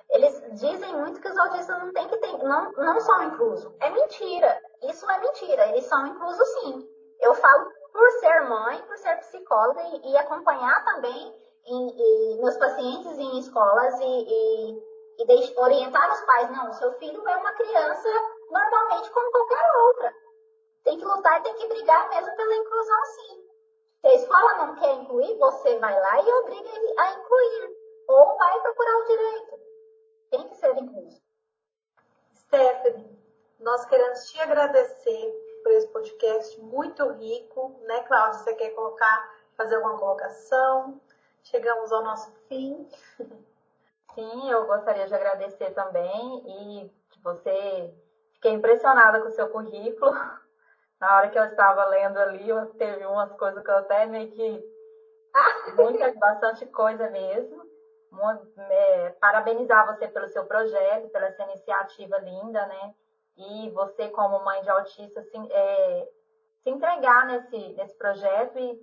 [0.10, 3.74] eles dizem muito que os autistas não tem que ter, não, não são inclusos.
[3.80, 4.62] É mentira.
[4.84, 5.70] Isso é mentira.
[5.70, 6.90] Eles são inclusos sim.
[7.22, 11.34] Eu falo por ser mãe, por ser psicóloga e, e acompanhar também
[11.68, 14.84] em, em, meus pacientes em escolas e, e,
[15.20, 16.52] e orientar os pais.
[16.52, 18.10] Não, seu filho é uma criança
[18.52, 20.14] normalmente como qualquer outra.
[20.84, 23.43] Tem que lutar e tem que brigar mesmo pela inclusão sim.
[24.04, 27.78] Se a escola não quer incluir, você vai lá e obriga ele a incluir.
[28.10, 29.60] Ou vai procurar o direito.
[30.30, 31.22] Tem que ser incluso.
[32.36, 33.18] Stephanie,
[33.62, 38.40] nós queremos te agradecer por esse podcast muito rico, né, Cláudia?
[38.40, 41.00] Você quer colocar, fazer alguma colocação?
[41.42, 42.86] Chegamos ao nosso fim.
[44.14, 47.96] Sim, eu gostaria de agradecer também e que você
[48.34, 50.12] fiquei impressionada com o seu currículo.
[51.04, 52.48] Na hora que eu estava lendo ali,
[52.78, 54.64] teve umas coisas que eu até meio que
[55.76, 57.62] muita, bastante coisa mesmo.
[58.70, 62.94] É, parabenizar você pelo seu projeto, pela essa iniciativa linda, né?
[63.36, 66.10] E você, como mãe de autista, se, é,
[66.62, 68.80] se entregar nesse, nesse projeto e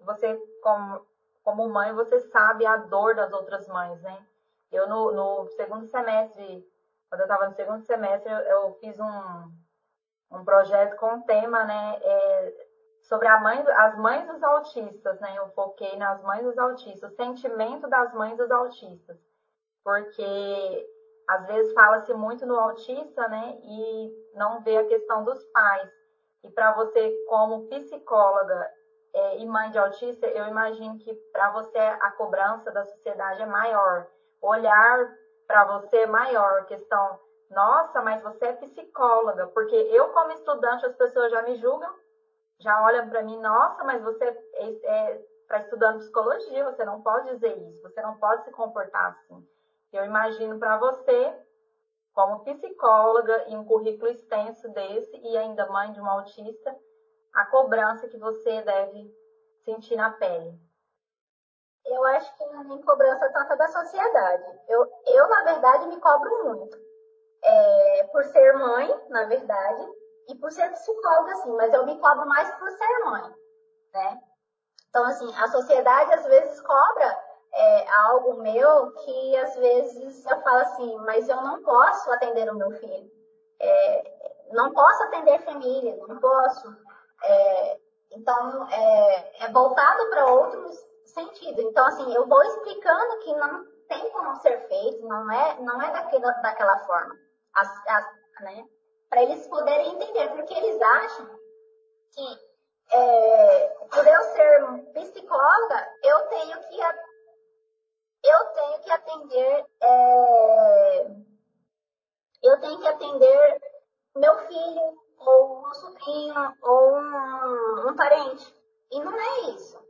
[0.00, 1.06] você, como,
[1.44, 4.26] como mãe, você sabe a dor das outras mães, né?
[4.72, 6.66] Eu, no, no segundo semestre,
[7.08, 9.61] quando eu estava no segundo semestre, eu, eu fiz um,
[10.32, 12.66] um projeto com o tema, né, é,
[13.02, 15.34] sobre mãe, as mães dos autistas, né?
[15.36, 19.16] Eu foquei nas mães dos autistas, o sentimento das mães dos autistas,
[19.84, 20.88] porque
[21.28, 23.58] às vezes fala-se muito no autista, né?
[23.62, 25.90] E não vê a questão dos pais.
[26.44, 28.70] E para você, como psicóloga
[29.14, 33.46] é, e mãe de autista, eu imagino que para você a cobrança da sociedade é
[33.46, 34.06] maior,
[34.40, 35.16] olhar
[35.46, 37.18] para você é maior, questão
[37.52, 41.94] nossa, mas você é psicóloga, porque eu, como estudante, as pessoas já me julgam,
[42.58, 47.02] já olham para mim, nossa, mas você está é, é, tá estudando psicologia, você não
[47.02, 49.46] pode dizer isso, você não pode se comportar assim.
[49.92, 51.36] Eu imagino para você,
[52.12, 56.74] como psicóloga e um currículo extenso desse, e ainda mãe de um autista,
[57.32, 59.14] a cobrança que você deve
[59.64, 60.58] sentir na pele.
[61.84, 64.60] Eu acho que não é nem cobrança tanta da sociedade.
[64.68, 66.91] Eu, eu, na verdade, me cobro muito.
[67.44, 69.88] É, por ser mãe, na verdade,
[70.28, 73.34] e por ser psicóloga, assim, mas eu me cobro mais por ser mãe,
[73.92, 74.20] né?
[74.88, 77.18] Então, assim, a sociedade às vezes cobra
[77.54, 82.54] é, algo meu que às vezes eu falo assim, mas eu não posso atender o
[82.54, 83.10] meu filho.
[83.60, 86.76] É, não posso atender família, não posso.
[87.24, 87.78] É,
[88.12, 90.76] então, é, é voltado para outros
[91.06, 91.64] sentidos.
[91.64, 95.90] Então, assim, eu vou explicando que não tem como ser feito, não é, não é
[95.90, 97.14] daquela, daquela forma.
[98.40, 98.66] Né?
[99.08, 101.26] Para eles poderem entender, porque eles acham
[102.14, 102.52] que
[102.92, 106.80] é, por eu ser psicóloga, eu tenho que
[108.24, 111.06] eu tenho que atender é,
[112.42, 113.60] eu tenho que atender
[114.16, 118.54] meu filho ou um sobrinho ou um, um parente
[118.90, 119.80] e não é isso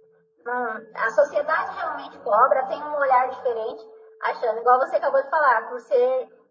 [0.95, 3.85] a sociedade realmente cobra tem um olhar diferente
[4.23, 6.42] achando igual você acabou de falar por ser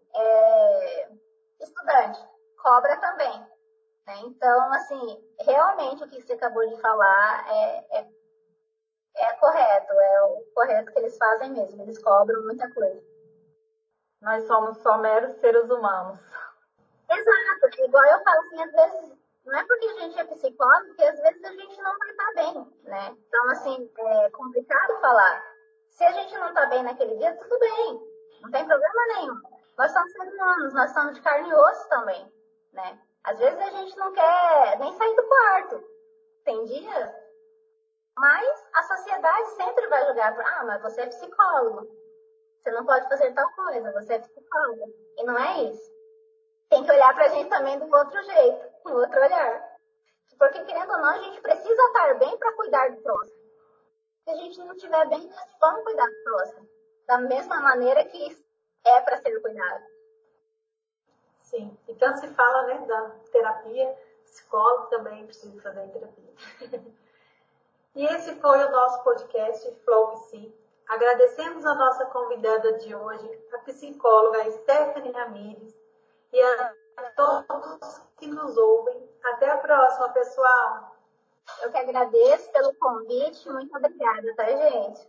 [2.72, 3.52] cobra também
[4.06, 4.20] né?
[4.24, 8.08] Então, assim, realmente o que você acabou de falar é, é,
[9.16, 13.02] é correto, é o correto que eles fazem mesmo, eles cobram muita coisa.
[14.20, 16.20] Nós somos só meros seres humanos.
[17.10, 21.04] Exato, igual eu falo assim, às vezes, não é porque a gente é psicólogo que
[21.04, 23.16] às vezes a gente não vai estar bem, né?
[23.26, 25.42] Então, assim, é complicado falar.
[25.90, 28.00] Se a gente não está bem naquele dia, tudo bem,
[28.40, 29.34] não tem problema nenhum.
[29.76, 32.32] Nós somos seres humanos, nós somos de carne e osso também,
[32.72, 32.98] né?
[33.24, 35.84] Às vezes a gente não quer nem sair do quarto.
[36.44, 37.10] Tem dias.
[38.16, 41.88] Mas a sociedade sempre vai julgar, ah, mas você é psicólogo.
[42.62, 44.94] Você não pode fazer tal coisa, você é psicólogo.
[45.16, 45.92] E não é isso.
[46.68, 49.72] Tem que olhar pra gente também do outro jeito, com outro olhar.
[50.38, 53.42] Porque, querendo ou não, a gente precisa estar bem para cuidar do próximo.
[54.24, 56.68] Se a gente não estiver bem, nós vamos cuidar do próximo.
[57.06, 58.44] Da mesma maneira que
[58.84, 59.91] é para ser cuidado.
[61.52, 63.94] Sim, e tanto se fala né, da terapia,
[64.24, 66.32] psicólogo também precisa fazer terapia.
[67.94, 70.54] e esse foi o nosso podcast Flow Psi.
[70.88, 75.76] Agradecemos a nossa convidada de hoje, a psicóloga Stephanie Ramires,
[76.32, 76.74] e a
[77.14, 79.06] todos que nos ouvem.
[79.22, 80.96] Até a próxima, pessoal!
[81.60, 83.46] Eu que agradeço pelo convite.
[83.50, 85.06] Muito obrigada, tá, gente?